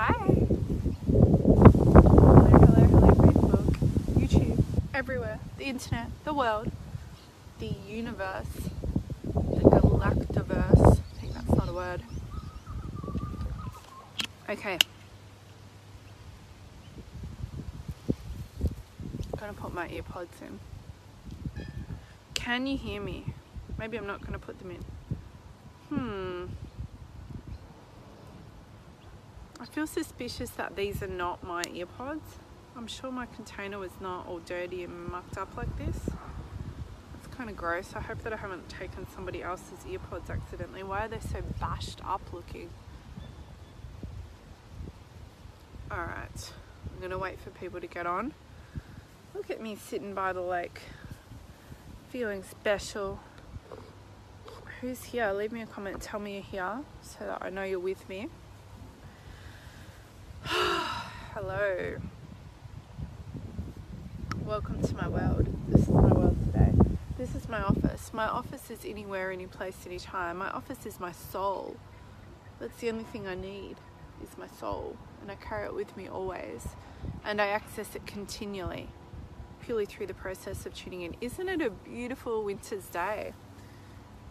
Hi. 0.00 0.14
Hello, 1.10 1.68
hello, 2.48 2.84
hello, 2.86 3.10
Facebook, 3.20 3.66
YouTube, 4.16 4.64
everywhere, 4.94 5.38
the 5.58 5.64
internet, 5.64 6.06
the 6.24 6.32
world, 6.32 6.72
the 7.58 7.74
universe, 7.86 8.46
the 9.24 9.60
galactiverse. 9.60 10.96
I 10.96 11.20
think 11.20 11.34
that's 11.34 11.50
not 11.50 11.68
a 11.68 11.72
word. 11.74 12.02
Okay. 14.48 14.78
gonna 19.36 19.52
put 19.52 19.74
my 19.74 19.86
earpods 19.88 20.40
in. 20.40 20.58
Can 22.32 22.66
you 22.66 22.78
hear 22.78 23.02
me? 23.02 23.34
Maybe 23.78 23.98
I'm 23.98 24.06
not 24.06 24.24
gonna 24.24 24.38
put 24.38 24.58
them 24.60 24.70
in. 24.70 24.84
Hmm. 25.90 26.69
I 29.60 29.66
feel 29.66 29.86
suspicious 29.86 30.48
that 30.52 30.74
these 30.74 31.02
are 31.02 31.06
not 31.06 31.44
my 31.44 31.62
earpods. 31.64 32.38
I'm 32.74 32.86
sure 32.86 33.12
my 33.12 33.26
container 33.26 33.78
was 33.78 33.90
not 34.00 34.26
all 34.26 34.38
dirty 34.38 34.84
and 34.84 35.08
mucked 35.08 35.36
up 35.36 35.54
like 35.54 35.76
this. 35.76 35.98
It's 37.18 37.36
kind 37.36 37.50
of 37.50 37.58
gross. 37.58 37.92
I 37.94 38.00
hope 38.00 38.22
that 38.22 38.32
I 38.32 38.36
haven't 38.36 38.70
taken 38.70 39.06
somebody 39.14 39.42
else's 39.42 39.80
earpods 39.86 40.30
accidentally. 40.30 40.82
Why 40.82 41.04
are 41.04 41.08
they 41.08 41.20
so 41.20 41.42
bashed 41.60 42.00
up 42.06 42.22
looking? 42.32 42.70
Alright, 45.92 46.52
I'm 46.94 47.02
gonna 47.02 47.18
wait 47.18 47.38
for 47.38 47.50
people 47.50 47.82
to 47.82 47.86
get 47.86 48.06
on. 48.06 48.32
Look 49.34 49.50
at 49.50 49.60
me 49.60 49.76
sitting 49.76 50.14
by 50.14 50.32
the 50.32 50.40
lake, 50.40 50.80
feeling 52.08 52.42
special. 52.44 53.20
Who's 54.80 55.04
here? 55.04 55.30
Leave 55.32 55.52
me 55.52 55.60
a 55.60 55.66
comment, 55.66 56.00
tell 56.00 56.18
me 56.18 56.34
you're 56.34 56.42
here 56.42 56.78
so 57.02 57.26
that 57.26 57.42
I 57.42 57.50
know 57.50 57.64
you're 57.64 57.78
with 57.78 58.08
me. 58.08 58.30
Hello. 61.50 61.96
Welcome 64.44 64.80
to 64.82 64.94
my 64.94 65.08
world. 65.08 65.48
This 65.66 65.82
is 65.82 65.88
my 65.88 66.12
world 66.12 66.36
today. 66.44 66.72
This 67.18 67.34
is 67.34 67.48
my 67.48 67.60
office. 67.60 68.12
My 68.12 68.28
office 68.28 68.70
is 68.70 68.84
anywhere, 68.84 69.32
any 69.32 69.48
place, 69.48 69.74
anytime. 69.84 70.36
My 70.36 70.48
office 70.50 70.86
is 70.86 71.00
my 71.00 71.10
soul. 71.10 71.76
That's 72.60 72.78
the 72.78 72.90
only 72.90 73.02
thing 73.02 73.26
I 73.26 73.34
need 73.34 73.78
is 74.22 74.38
my 74.38 74.46
soul. 74.46 74.96
And 75.22 75.30
I 75.32 75.34
carry 75.34 75.66
it 75.66 75.74
with 75.74 75.96
me 75.96 76.06
always. 76.06 76.68
And 77.24 77.40
I 77.40 77.48
access 77.48 77.96
it 77.96 78.06
continually 78.06 78.88
purely 79.60 79.86
through 79.86 80.06
the 80.06 80.14
process 80.14 80.66
of 80.66 80.74
tuning 80.74 81.02
in. 81.02 81.16
Isn't 81.20 81.48
it 81.48 81.60
a 81.60 81.70
beautiful 81.70 82.44
winter's 82.44 82.86
day? 82.86 83.32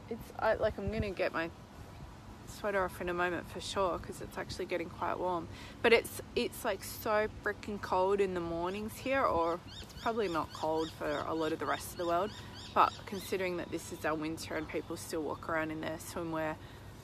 It's 0.10 0.32
I, 0.40 0.54
like 0.54 0.78
I'm 0.78 0.90
gonna 0.90 1.12
get 1.12 1.34
my 1.34 1.50
sweater 2.50 2.84
off 2.84 3.00
in 3.02 3.10
a 3.10 3.14
moment 3.14 3.50
for 3.52 3.62
sure 3.62 3.98
because 3.98 4.22
it's 4.22 4.38
actually 4.38 4.66
getting 4.66 4.90
quite 4.90 5.20
warm. 5.20 5.48
But 5.82 5.94
it's 5.94 6.22
it's 6.36 6.66
like 6.66 6.84
so 6.84 7.28
freaking 7.44 7.82
cold 7.82 8.20
in 8.20 8.34
the 8.34 8.40
mornings 8.40 8.98
here, 8.98 9.24
or 9.24 9.60
it's 9.82 9.94
probably 10.02 10.28
not 10.28 10.52
cold 10.54 10.92
for 10.98 11.24
a 11.28 11.34
lot 11.34 11.52
of 11.52 11.60
the 11.60 11.66
rest 11.66 11.92
of 11.92 11.98
the 11.98 12.06
world. 12.06 12.32
But 12.74 12.94
considering 13.06 13.58
that 13.58 13.72
this 13.72 13.92
is 13.92 14.06
our 14.06 14.16
winter 14.16 14.56
and 14.56 14.68
people 14.68 14.98
still 14.98 15.24
walk 15.24 15.50
around 15.50 15.72
in 15.72 15.82
their 15.82 15.98
swimwear 15.98 16.56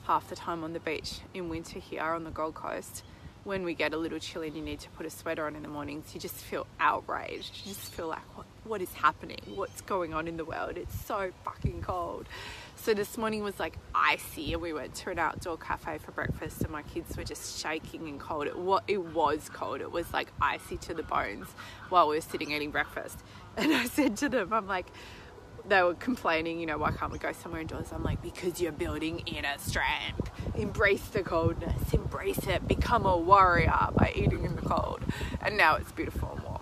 half 0.06 0.28
the 0.28 0.36
time 0.36 0.62
on 0.62 0.72
the 0.72 0.80
beach 0.80 1.20
in 1.34 1.48
winter 1.48 1.80
here 1.80 2.02
on 2.02 2.22
the 2.22 2.30
Gold 2.30 2.54
Coast, 2.54 3.02
when 3.42 3.64
we 3.64 3.74
get 3.74 3.92
a 3.92 3.96
little 3.96 4.18
chilly 4.18 4.48
and 4.48 4.56
you 4.56 4.62
need 4.62 4.80
to 4.80 4.88
put 4.90 5.06
a 5.06 5.10
sweater 5.10 5.46
on 5.46 5.56
in 5.56 5.62
the 5.62 5.68
mornings, 5.68 6.14
you 6.14 6.20
just 6.20 6.36
feel 6.36 6.66
outraged. 6.78 7.62
You 7.64 7.72
just 7.72 7.92
feel 7.92 8.08
like, 8.08 8.22
what, 8.36 8.46
what 8.66 8.82
is 8.82 8.92
happening? 8.94 9.40
What's 9.54 9.80
going 9.80 10.12
on 10.12 10.28
in 10.28 10.36
the 10.36 10.44
world? 10.44 10.76
It's 10.76 10.98
so 11.06 11.30
fucking 11.44 11.82
cold. 11.82 12.26
So 12.74 12.94
this 12.94 13.16
morning 13.16 13.42
was 13.42 13.58
like 13.58 13.78
icy, 13.94 14.52
and 14.52 14.60
we 14.60 14.72
went 14.72 14.94
to 14.96 15.10
an 15.10 15.18
outdoor 15.18 15.56
cafe 15.56 15.98
for 15.98 16.12
breakfast, 16.12 16.62
and 16.62 16.70
my 16.70 16.82
kids 16.82 17.16
were 17.16 17.24
just 17.24 17.60
shaking 17.60 18.08
and 18.08 18.20
cold. 18.20 18.46
It, 18.46 18.58
what, 18.58 18.84
it 18.88 19.02
was 19.02 19.48
cold. 19.48 19.80
It 19.80 19.90
was 19.90 20.12
like 20.12 20.28
icy 20.40 20.76
to 20.78 20.94
the 20.94 21.02
bones 21.02 21.46
while 21.88 22.08
we 22.08 22.16
were 22.16 22.20
sitting 22.20 22.50
eating 22.50 22.70
breakfast. 22.70 23.18
And 23.58 23.72
I 23.72 23.86
said 23.86 24.18
to 24.18 24.28
them, 24.28 24.52
I'm 24.52 24.66
like, 24.66 24.84
they 25.66 25.82
were 25.82 25.94
complaining, 25.94 26.60
you 26.60 26.66
know, 26.66 26.76
why 26.76 26.90
can't 26.90 27.10
we 27.10 27.18
go 27.18 27.32
somewhere 27.32 27.62
indoors? 27.62 27.88
I'm 27.90 28.02
like, 28.02 28.22
because 28.22 28.60
you're 28.60 28.70
building 28.70 29.20
inner 29.20 29.56
strength. 29.56 30.30
Embrace 30.54 31.06
the 31.08 31.22
coldness, 31.22 31.94
embrace 31.94 32.46
it, 32.46 32.68
become 32.68 33.06
a 33.06 33.16
warrior 33.16 33.88
by 33.96 34.12
eating 34.14 34.44
in 34.44 34.56
the 34.56 34.62
cold. 34.62 35.00
And 35.40 35.56
now 35.56 35.76
it's 35.76 35.90
beautiful. 35.90 36.55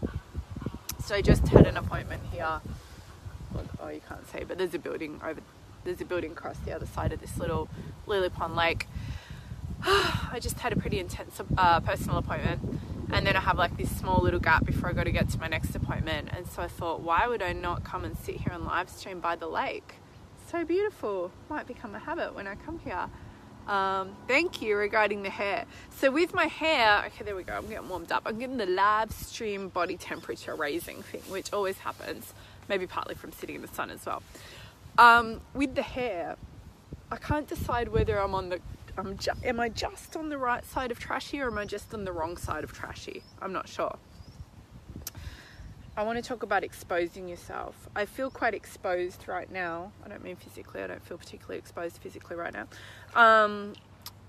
So 1.04 1.15
I 1.15 1.20
just 1.20 1.47
had 1.48 1.66
an 1.66 1.76
appointment 1.76 2.22
here. 2.32 2.62
Oh, 3.78 3.88
you 3.88 4.00
can't 4.09 4.26
see, 4.31 4.42
but 4.44 4.56
there's 4.56 4.72
a 4.72 4.78
building 4.78 5.20
over, 5.22 5.41
there's 5.84 6.00
a 6.00 6.04
building 6.06 6.32
across 6.32 6.56
the 6.59 6.72
other 6.72 6.87
side 6.87 7.12
of 7.12 7.20
this 7.20 7.37
little 7.37 7.69
lily 8.06 8.31
pond 8.31 8.56
lake. 8.56 8.87
I 9.84 10.38
just 10.41 10.60
had 10.60 10.72
a 10.72 10.76
pretty 10.76 10.98
intense 10.98 11.42
uh, 11.59 11.81
personal 11.81 12.16
appointment 12.16 12.81
and 13.12 13.26
then 13.26 13.37
I 13.37 13.41
have 13.41 13.59
like 13.59 13.76
this 13.76 13.94
small 13.94 14.22
little 14.22 14.41
gap 14.41 14.65
before 14.65 14.88
I 14.88 14.94
got 14.94 15.04
to 15.04 15.12
get 15.12 15.28
to 15.28 15.38
my 15.38 15.47
next 15.47 15.75
appointment. 15.75 16.31
And 16.32 16.47
so 16.47 16.62
I 16.62 16.69
thought, 16.69 17.03
why 17.03 17.26
would 17.26 17.42
I 17.42 17.53
not 17.53 17.84
come 17.84 18.04
and 18.04 18.16
sit 18.16 18.36
here 18.36 18.53
and 18.54 18.65
live 18.65 18.88
stream 18.88 19.21
by 19.21 19.36
the 19.36 19.47
lake? 19.47 19.97
So 20.50 20.65
beautiful. 20.65 21.31
Might 21.50 21.66
become 21.66 21.94
a 21.94 21.98
habit 21.98 22.34
when 22.34 22.47
I 22.47 22.54
come 22.54 22.78
here. 22.78 23.10
Um, 23.66 24.14
thank 24.28 24.60
you 24.60 24.76
regarding 24.76 25.22
the 25.22 25.30
hair. 25.30 25.64
So 25.91 26.10
with 26.10 26.34
my 26.34 26.47
hair, 26.47 27.04
okay, 27.06 27.25
there 27.25 27.34
we 27.34 27.44
go. 27.44 27.54
I'm 27.54 27.66
getting 27.69 27.88
warmed 27.88 28.12
up. 28.12 28.22
I'm 28.26 28.38
getting 28.38 28.58
the 28.58 28.66
live 28.66 29.10
stream 29.12 29.69
body 29.69 29.97
temperature 29.97 30.54
raising 30.54 31.02
thing, 31.02 31.22
which 31.28 31.52
always 31.52 31.78
happens. 31.78 32.34
Maybe 32.69 32.86
partly 32.86 33.14
from 33.14 33.32
sitting 33.32 33.56
in 33.56 33.62
the 33.62 33.69
sun 33.69 33.91
as 33.91 34.04
well. 34.04 34.22
Um, 34.98 35.41
with 35.54 35.74
the 35.74 35.82
hair, 35.82 36.36
I 37.10 37.16
can't 37.16 37.48
decide 37.48 37.88
whether 37.88 38.19
I'm 38.19 38.34
on 38.34 38.50
the 38.50 38.60
I'm 38.97 39.19
ju- 39.19 39.32
am 39.42 39.58
I 39.58 39.69
just 39.70 40.16
on 40.16 40.28
the 40.28 40.38
right 40.38 40.64
side 40.64 40.92
of 40.92 41.00
trashy 41.00 41.41
or 41.41 41.48
am 41.48 41.58
I 41.58 41.64
just 41.64 41.92
on 41.92 42.04
the 42.04 42.12
wrong 42.12 42.36
side 42.36 42.62
of 42.62 42.72
trashy? 42.72 43.22
I'm 43.42 43.53
not 43.53 43.69
sure. 43.69 43.97
I 45.97 46.03
want 46.03 46.22
to 46.22 46.28
talk 46.28 46.43
about 46.43 46.65
exposing 46.65 47.28
yourself. 47.28 47.88
I 47.94 48.05
feel 48.05 48.28
quite 48.28 48.53
exposed 48.53 49.28
right 49.28 49.50
now. 49.50 49.93
I 50.05 50.09
don't 50.09 50.25
mean 50.25 50.34
physically, 50.34 50.82
I 50.82 50.88
don't 50.88 51.05
feel 51.05 51.19
particularly 51.19 51.59
exposed 51.59 51.99
physically 51.99 52.34
right 52.34 52.53
now. 52.53 52.66
Um, 53.15 53.75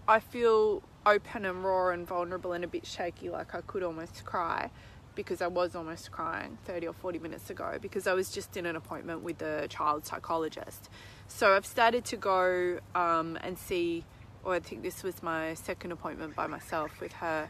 I 0.07 0.19
feel 0.19 0.83
open 1.07 1.45
and 1.45 1.63
raw 1.63 1.89
and 1.89 2.07
vulnerable 2.07 2.53
and 2.53 2.63
a 2.63 2.67
bit 2.67 2.85
shaky, 2.85 3.29
like 3.31 3.55
I 3.55 3.61
could 3.61 3.81
almost 3.81 4.25
cry 4.25 4.69
because 5.15 5.41
I 5.41 5.47
was 5.47 5.75
almost 5.75 6.11
crying 6.11 6.59
30 6.65 6.87
or 6.87 6.93
40 6.93 7.19
minutes 7.19 7.49
ago 7.49 7.79
because 7.81 8.05
I 8.05 8.13
was 8.13 8.29
just 8.29 8.55
in 8.57 8.67
an 8.67 8.75
appointment 8.75 9.23
with 9.23 9.41
a 9.41 9.67
child 9.67 10.05
psychologist. 10.05 10.89
So 11.27 11.55
I've 11.55 11.65
started 11.65 12.05
to 12.05 12.17
go 12.17 12.79
um, 12.93 13.39
and 13.41 13.57
see 13.57 14.03
or 14.43 14.53
I 14.53 14.59
think 14.59 14.83
this 14.83 15.01
was 15.01 15.23
my 15.23 15.55
second 15.55 15.91
appointment 15.91 16.35
by 16.35 16.45
myself 16.45 17.01
with 17.01 17.13
her 17.13 17.49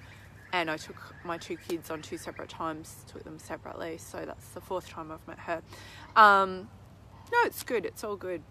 and 0.62 0.72
I 0.72 0.78
took 0.78 0.96
my 1.24 1.38
two 1.38 1.58
kids 1.58 1.92
on 1.92 2.02
two 2.02 2.18
separate 2.18 2.50
times, 2.50 3.06
took 3.08 3.24
them 3.24 3.40
separately, 3.40 3.98
so 3.98 4.26
that's 4.26 4.48
the 4.50 4.62
fourth 4.62 4.88
time 4.88 5.12
I've 5.12 5.28
met 5.28 5.40
her. 5.40 5.62
Um, 6.16 6.70
no, 7.32 7.38
it's 7.46 7.64
good, 7.64 7.86
it's 7.86 8.04
all 8.04 8.16
good. 8.16 8.42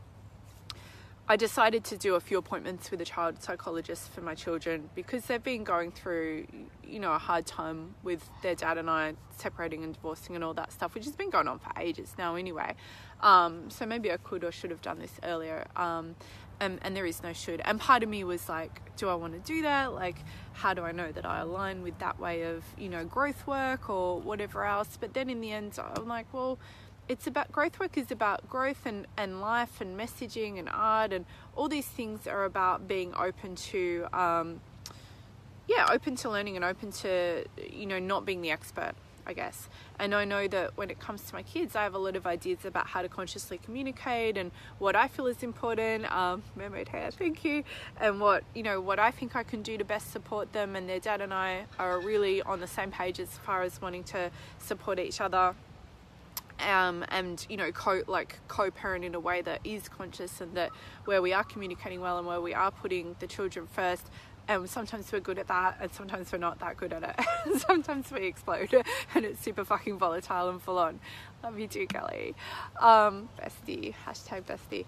I 1.26 1.36
decided 1.36 1.84
to 1.84 1.96
do 1.96 2.16
a 2.16 2.20
few 2.20 2.36
appointments 2.36 2.90
with 2.90 3.00
a 3.00 3.04
child 3.06 3.42
psychologist 3.42 4.12
for 4.12 4.20
my 4.20 4.34
children 4.34 4.90
because 4.94 5.24
they've 5.24 5.42
been 5.42 5.64
going 5.64 5.90
through, 5.90 6.46
you 6.86 7.00
know, 7.00 7.14
a 7.14 7.18
hard 7.18 7.46
time 7.46 7.94
with 8.02 8.28
their 8.42 8.54
dad 8.54 8.76
and 8.76 8.90
I 8.90 9.14
separating 9.38 9.84
and 9.84 9.94
divorcing 9.94 10.34
and 10.34 10.44
all 10.44 10.52
that 10.52 10.70
stuff, 10.70 10.94
which 10.94 11.06
has 11.06 11.16
been 11.16 11.30
going 11.30 11.48
on 11.48 11.58
for 11.58 11.70
ages 11.80 12.14
now 12.18 12.34
anyway. 12.34 12.74
Um, 13.22 13.70
so 13.70 13.86
maybe 13.86 14.12
I 14.12 14.18
could 14.18 14.44
or 14.44 14.52
should 14.52 14.70
have 14.70 14.82
done 14.82 14.98
this 14.98 15.12
earlier. 15.22 15.66
Um, 15.76 16.14
and, 16.60 16.78
and 16.82 16.96
there 16.96 17.06
is 17.06 17.22
no 17.22 17.32
should. 17.32 17.60
And 17.64 17.80
part 17.80 18.02
of 18.02 18.08
me 18.08 18.24
was 18.24 18.48
like, 18.48 18.80
do 18.96 19.08
I 19.08 19.14
want 19.14 19.32
to 19.32 19.40
do 19.40 19.62
that? 19.62 19.92
Like, 19.92 20.16
how 20.52 20.74
do 20.74 20.82
I 20.82 20.92
know 20.92 21.12
that 21.12 21.26
I 21.26 21.40
align 21.40 21.82
with 21.82 21.98
that 21.98 22.18
way 22.18 22.42
of, 22.42 22.64
you 22.78 22.88
know, 22.88 23.04
growth 23.04 23.46
work 23.46 23.90
or 23.90 24.20
whatever 24.20 24.64
else? 24.64 24.96
But 25.00 25.14
then 25.14 25.30
in 25.30 25.40
the 25.40 25.52
end, 25.52 25.78
I'm 25.78 26.08
like, 26.08 26.26
well, 26.32 26.58
it's 27.08 27.26
about 27.26 27.52
growth 27.52 27.78
work 27.78 27.98
is 27.98 28.10
about 28.10 28.48
growth 28.48 28.86
and, 28.86 29.06
and 29.16 29.40
life 29.40 29.80
and 29.80 29.98
messaging 29.98 30.58
and 30.58 30.68
art 30.72 31.12
and 31.12 31.26
all 31.54 31.68
these 31.68 31.86
things 31.86 32.26
are 32.26 32.44
about 32.44 32.88
being 32.88 33.14
open 33.14 33.54
to 33.54 34.06
um, 34.12 34.60
yeah 35.68 35.86
open 35.90 36.16
to 36.16 36.30
learning 36.30 36.56
and 36.56 36.64
open 36.64 36.90
to 36.90 37.44
you 37.70 37.86
know 37.86 37.98
not 37.98 38.24
being 38.24 38.40
the 38.40 38.50
expert 38.50 38.94
I 39.26 39.32
guess. 39.32 39.68
And 39.98 40.14
I 40.14 40.24
know 40.24 40.46
that 40.48 40.76
when 40.76 40.90
it 40.90 41.00
comes 41.00 41.22
to 41.24 41.34
my 41.34 41.42
kids, 41.42 41.74
I 41.74 41.82
have 41.82 41.94
a 41.94 41.98
lot 41.98 42.16
of 42.16 42.26
ideas 42.26 42.64
about 42.64 42.86
how 42.86 43.02
to 43.02 43.08
consciously 43.08 43.58
communicate 43.58 44.36
and 44.36 44.50
what 44.78 44.96
I 44.96 45.08
feel 45.08 45.26
is 45.26 45.42
important. 45.42 46.10
Um, 46.12 46.42
hair, 46.58 47.10
thank 47.18 47.44
you. 47.44 47.64
And 48.00 48.20
what 48.20 48.44
you 48.54 48.62
know, 48.62 48.80
what 48.80 48.98
I 48.98 49.10
think 49.10 49.36
I 49.36 49.42
can 49.42 49.62
do 49.62 49.78
to 49.78 49.84
best 49.84 50.12
support 50.12 50.52
them. 50.52 50.76
And 50.76 50.88
their 50.88 51.00
dad 51.00 51.20
and 51.20 51.32
I 51.32 51.64
are 51.78 51.98
really 52.00 52.42
on 52.42 52.60
the 52.60 52.66
same 52.66 52.90
page 52.90 53.18
as 53.18 53.38
far 53.38 53.62
as 53.62 53.80
wanting 53.80 54.04
to 54.04 54.30
support 54.58 54.98
each 54.98 55.20
other. 55.20 55.54
Um, 56.60 57.04
and 57.08 57.44
you 57.50 57.56
know 57.56 57.72
co 57.72 58.02
like 58.06 58.38
co-parent 58.46 59.04
in 59.04 59.16
a 59.16 59.20
way 59.20 59.42
that 59.42 59.60
is 59.64 59.88
conscious 59.88 60.40
and 60.40 60.56
that 60.56 60.70
where 61.04 61.20
we 61.20 61.32
are 61.32 61.42
communicating 61.42 62.00
well 62.00 62.16
and 62.16 62.26
where 62.28 62.40
we 62.40 62.54
are 62.54 62.70
putting 62.70 63.16
the 63.18 63.26
children 63.26 63.66
first 63.66 64.08
and 64.48 64.68
sometimes 64.68 65.10
we're 65.12 65.20
good 65.20 65.38
at 65.38 65.48
that 65.48 65.78
and 65.80 65.92
sometimes 65.92 66.32
we're 66.32 66.38
not 66.38 66.58
that 66.60 66.76
good 66.76 66.92
at 66.92 67.02
it. 67.02 67.60
Sometimes 67.60 68.10
we 68.10 68.26
explode 68.26 68.74
and 69.14 69.24
it's 69.24 69.40
super 69.40 69.64
fucking 69.64 69.98
volatile 69.98 70.48
and 70.50 70.60
full 70.60 70.78
on. 70.78 71.00
Love 71.42 71.58
you 71.58 71.66
too 71.66 71.86
kelly. 71.86 72.34
Um, 72.80 73.28
bestie 73.40 73.94
hashtag 74.06 74.42
bestie 74.44 74.84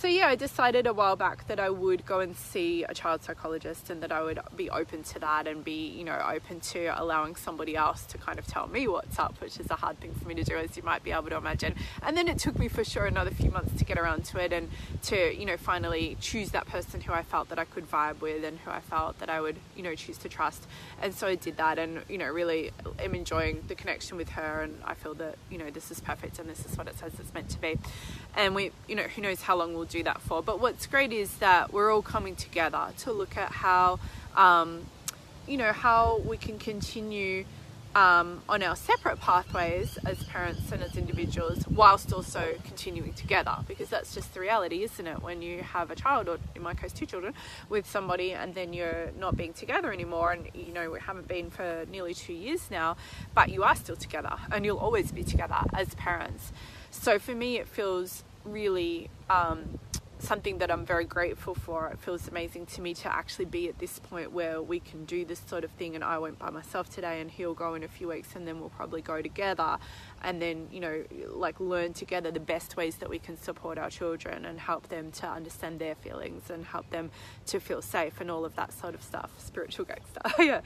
so 0.00 0.08
yeah 0.08 0.28
i 0.28 0.34
decided 0.34 0.86
a 0.86 0.92
while 0.94 1.14
back 1.14 1.46
that 1.46 1.60
i 1.60 1.68
would 1.68 2.06
go 2.06 2.20
and 2.20 2.34
see 2.34 2.84
a 2.84 2.94
child 2.94 3.22
psychologist 3.22 3.90
and 3.90 4.02
that 4.02 4.10
i 4.10 4.22
would 4.22 4.38
be 4.56 4.70
open 4.70 5.02
to 5.02 5.18
that 5.18 5.46
and 5.46 5.62
be 5.62 5.88
you 5.88 6.04
know 6.04 6.18
open 6.32 6.58
to 6.58 6.86
allowing 6.98 7.36
somebody 7.36 7.76
else 7.76 8.04
to 8.04 8.16
kind 8.16 8.38
of 8.38 8.46
tell 8.46 8.66
me 8.66 8.88
what's 8.88 9.18
up 9.18 9.38
which 9.42 9.60
is 9.60 9.70
a 9.70 9.74
hard 9.74 10.00
thing 10.00 10.14
for 10.14 10.26
me 10.26 10.34
to 10.34 10.42
do 10.42 10.56
as 10.56 10.76
you 10.76 10.82
might 10.82 11.02
be 11.04 11.12
able 11.12 11.28
to 11.28 11.36
imagine. 11.36 11.74
And 12.02 12.16
then 12.16 12.28
it 12.28 12.38
took 12.38 12.58
me 12.58 12.68
for 12.68 12.84
sure 12.84 13.06
another 13.06 13.30
few 13.30 13.50
months 13.50 13.76
to 13.78 13.84
get 13.84 13.98
around 13.98 14.24
to 14.26 14.38
it 14.38 14.52
and 14.52 14.70
to 15.02 15.36
you 15.38 15.44
know 15.44 15.56
finally 15.56 16.16
choose 16.20 16.50
that 16.50 16.66
person 16.66 17.00
who 17.00 17.12
i 17.12 17.22
felt 17.22 17.48
that 17.50 17.58
i 17.58 17.64
could 17.64 17.90
vibe 17.90 18.20
with 18.20 18.44
and 18.44 18.58
who 18.60 18.70
i 18.70 18.80
felt 18.80 19.18
that 19.18 19.28
i 19.28 19.40
would 19.40 19.56
you 19.76 19.82
know 19.82 19.94
choose 19.94 20.16
to 20.18 20.28
trust. 20.28 20.66
And 21.02 21.14
so 21.14 21.26
i 21.26 21.34
did 21.34 21.56
that 21.58 21.78
and 21.78 22.02
you 22.08 22.18
know 22.18 22.28
really 22.28 22.70
am 22.98 23.14
enjoying 23.14 23.64
the 23.68 23.74
connection 23.74 24.16
with 24.16 24.30
her 24.30 24.62
and 24.62 24.80
i 24.84 24.94
feel 24.94 25.14
that 25.14 25.36
you 25.50 25.58
know 25.58 25.70
this 25.70 25.90
is 25.90 26.00
perfect 26.00 26.38
and 26.38 26.48
this 26.48 26.64
is 26.64 26.76
what 26.78 26.88
it 26.88 26.98
says 26.98 27.12
it's 27.18 27.34
meant 27.34 27.48
to 27.50 27.60
be. 27.60 27.78
And 28.36 28.54
we 28.54 28.72
you 28.88 28.94
know 28.94 29.02
who 29.02 29.22
knows 29.22 29.42
how 29.42 29.56
long 29.56 29.74
we'll 29.74 29.84
do 29.90 30.02
that 30.04 30.20
for. 30.22 30.42
But 30.42 30.60
what's 30.60 30.86
great 30.86 31.12
is 31.12 31.36
that 31.38 31.72
we're 31.72 31.92
all 31.92 32.02
coming 32.02 32.36
together 32.36 32.88
to 32.98 33.12
look 33.12 33.36
at 33.36 33.50
how 33.50 33.98
um, 34.36 34.86
you 35.46 35.56
know 35.56 35.72
how 35.72 36.18
we 36.24 36.36
can 36.36 36.58
continue 36.58 37.44
um, 37.94 38.40
on 38.48 38.62
our 38.62 38.76
separate 38.76 39.18
pathways 39.18 39.98
as 40.06 40.22
parents 40.24 40.70
and 40.70 40.80
as 40.82 40.96
individuals 40.96 41.66
whilst 41.66 42.12
also 42.12 42.54
continuing 42.64 43.12
together. 43.14 43.56
Because 43.66 43.88
that's 43.88 44.14
just 44.14 44.32
the 44.34 44.40
reality 44.40 44.84
isn't 44.84 45.06
it? 45.06 45.22
When 45.22 45.42
you 45.42 45.62
have 45.62 45.90
a 45.90 45.96
child 45.96 46.28
or 46.28 46.38
in 46.54 46.62
my 46.62 46.74
case 46.74 46.92
two 46.92 47.06
children 47.06 47.34
with 47.68 47.88
somebody 47.88 48.32
and 48.32 48.54
then 48.54 48.72
you're 48.72 49.10
not 49.18 49.36
being 49.36 49.52
together 49.52 49.92
anymore 49.92 50.32
and 50.32 50.48
you 50.54 50.72
know 50.72 50.90
we 50.90 51.00
haven't 51.00 51.26
been 51.26 51.50
for 51.50 51.84
nearly 51.90 52.14
two 52.14 52.32
years 52.32 52.70
now 52.70 52.96
but 53.34 53.48
you 53.48 53.64
are 53.64 53.74
still 53.74 53.96
together 53.96 54.36
and 54.52 54.64
you'll 54.64 54.78
always 54.78 55.10
be 55.10 55.24
together 55.24 55.58
as 55.74 55.94
parents. 55.96 56.52
So 56.92 57.18
for 57.18 57.34
me 57.34 57.58
it 57.58 57.66
feels 57.66 58.22
really 58.44 59.10
um, 59.28 59.79
something 60.20 60.58
that 60.58 60.70
I'm 60.70 60.84
very 60.84 61.04
grateful 61.04 61.54
for. 61.54 61.88
It 61.88 61.98
feels 61.98 62.28
amazing 62.28 62.66
to 62.66 62.80
me 62.80 62.94
to 62.94 63.12
actually 63.12 63.46
be 63.46 63.68
at 63.68 63.78
this 63.78 63.98
point 63.98 64.32
where 64.32 64.62
we 64.62 64.80
can 64.80 65.04
do 65.04 65.24
this 65.24 65.40
sort 65.40 65.64
of 65.64 65.70
thing. 65.72 65.94
And 65.94 66.04
I 66.04 66.18
went 66.18 66.38
by 66.38 66.50
myself 66.50 66.88
today, 66.88 67.20
and 67.20 67.30
he'll 67.30 67.54
go 67.54 67.74
in 67.74 67.82
a 67.82 67.88
few 67.88 68.08
weeks, 68.08 68.34
and 68.34 68.46
then 68.46 68.60
we'll 68.60 68.70
probably 68.70 69.02
go 69.02 69.22
together, 69.22 69.78
and 70.22 70.40
then 70.40 70.68
you 70.70 70.80
know, 70.80 71.04
like 71.28 71.58
learn 71.60 71.92
together 71.92 72.30
the 72.30 72.40
best 72.40 72.76
ways 72.76 72.96
that 72.96 73.08
we 73.08 73.18
can 73.18 73.36
support 73.36 73.78
our 73.78 73.90
children 73.90 74.44
and 74.44 74.60
help 74.60 74.88
them 74.88 75.10
to 75.12 75.26
understand 75.26 75.78
their 75.78 75.94
feelings 75.94 76.50
and 76.50 76.64
help 76.66 76.88
them 76.90 77.10
to 77.46 77.60
feel 77.60 77.82
safe 77.82 78.20
and 78.20 78.30
all 78.30 78.44
of 78.44 78.54
that 78.56 78.72
sort 78.72 78.94
of 78.94 79.02
stuff. 79.02 79.30
Spiritual 79.38 79.84
gangster, 79.84 80.20
yeah 80.42 80.60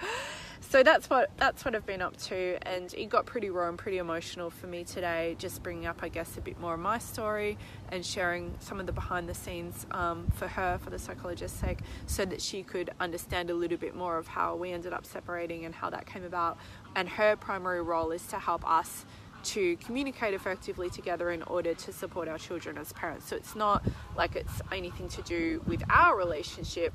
so 0.69 0.83
that's 0.83 1.09
what 1.09 1.31
that's 1.37 1.65
what 1.65 1.75
I've 1.75 1.87
been 1.87 2.03
up 2.03 2.17
to, 2.29 2.59
and 2.63 2.93
it 2.95 3.09
got 3.09 3.27
pretty 3.27 3.51
raw 3.51 3.69
and 3.69 3.79
pretty 3.79 3.99
emotional 3.99 4.51
for 4.51 4.67
me 4.67 4.85
today. 4.85 5.37
Just 5.39 5.63
bringing 5.63 5.87
up, 5.87 6.01
I 6.03 6.09
guess, 6.09 6.37
a 6.37 6.41
bit 6.41 6.59
more 6.61 6.75
of 6.75 6.81
my 6.81 6.99
story 6.99 7.57
and 7.91 8.05
sharing 8.05 8.55
some 8.59 8.81
of 8.81 8.87
the 8.87 8.93
behind 8.93 9.29
the 9.29 9.35
scenes 9.35 9.87
um, 9.91 10.27
for 10.35 10.49
her, 10.49 10.79
for 10.79 10.91
the 10.91 10.99
psychologist's 10.99 11.59
sake, 11.59 11.79
so 12.07 12.25
that 12.25 12.41
she 12.41 12.63
could 12.63 12.91
understand 13.01 13.51
a 13.51 13.55
little 13.55 13.79
bit 13.79 13.95
more 13.95 14.19
of 14.19 14.27
how 14.27 14.57
we 14.57 14.73
ended 14.73 14.93
up 14.93 15.07
separating 15.07 15.65
and 15.65 15.75
how 15.75 15.91
that 15.91 16.07
came 16.07 16.25
about. 16.25 16.59
And 16.97 17.09
her 17.09 17.37
primary 17.37 17.83
role 17.83 18.11
is 18.11 18.27
to 18.29 18.39
help 18.39 18.69
us 18.69 19.05
to 19.45 19.77
communicate 19.77 20.35
effectively 20.35 20.89
together 20.89 21.31
in 21.31 21.43
order 21.43 21.75
to 21.75 21.93
support 21.93 22.29
our 22.29 22.39
children 22.39 22.79
as 22.79 22.93
parents. 22.95 23.29
So 23.29 23.37
it's 23.37 23.55
not 23.55 23.85
like 24.17 24.37
it's 24.37 24.63
anything 24.73 25.09
to 25.11 25.23
do 25.23 25.63
with 25.67 25.83
our 25.91 26.17
relationship 26.17 26.95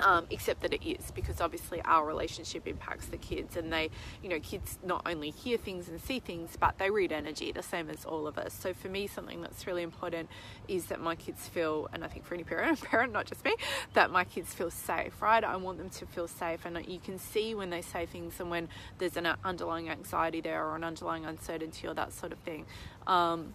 um, 0.00 0.26
except 0.30 0.62
that 0.62 0.72
it 0.72 0.88
is 0.88 1.10
because 1.12 1.40
obviously 1.40 1.80
our 1.82 2.06
relationship 2.06 2.66
impacts 2.66 3.06
the 3.06 3.16
kids 3.16 3.56
and 3.56 3.72
they 3.72 3.90
you 4.22 4.28
know 4.28 4.40
kids 4.40 4.78
not 4.84 5.02
only 5.06 5.30
hear 5.30 5.56
things 5.58 5.88
and 5.88 6.00
see 6.00 6.18
things 6.18 6.56
but 6.58 6.78
they 6.78 6.90
read 6.90 7.12
energy 7.12 7.52
the 7.52 7.62
same 7.62 7.90
as 7.90 8.04
all 8.04 8.26
of 8.26 8.38
us. 8.38 8.52
So 8.52 8.72
for 8.72 8.88
me 8.88 9.06
something 9.06 9.42
that's 9.42 9.66
really 9.66 9.82
important 9.82 10.28
is 10.68 10.86
that 10.86 11.00
my 11.00 11.14
kids 11.14 11.48
feel 11.48 11.88
and 11.92 12.04
i 12.04 12.08
think 12.08 12.24
for 12.24 12.34
any 12.34 12.44
parent 12.44 12.80
parent 12.82 13.12
not 13.12 13.26
just 13.26 13.44
me 13.44 13.54
that 13.94 14.10
my 14.10 14.24
kids 14.24 14.52
feel 14.54 14.70
safe 14.70 15.20
right? 15.20 15.42
I 15.44 15.56
want 15.56 15.78
them 15.78 15.90
to 15.90 16.06
feel 16.06 16.28
safe 16.28 16.64
and 16.64 16.86
you 16.86 16.98
can 16.98 17.18
see 17.18 17.54
when 17.54 17.70
they 17.70 17.82
say 17.82 18.06
things 18.06 18.38
and 18.40 18.50
when 18.50 18.68
there's 18.98 19.16
an 19.16 19.26
underlying 19.44 19.88
anxiety 19.88 20.40
there 20.40 20.64
or 20.64 20.76
an 20.76 20.84
underlying 20.84 21.24
uncertainty 21.24 21.86
or 21.86 21.94
that 21.94 22.12
sort 22.12 22.32
of 22.32 22.38
thing. 22.38 22.66
Um, 23.06 23.54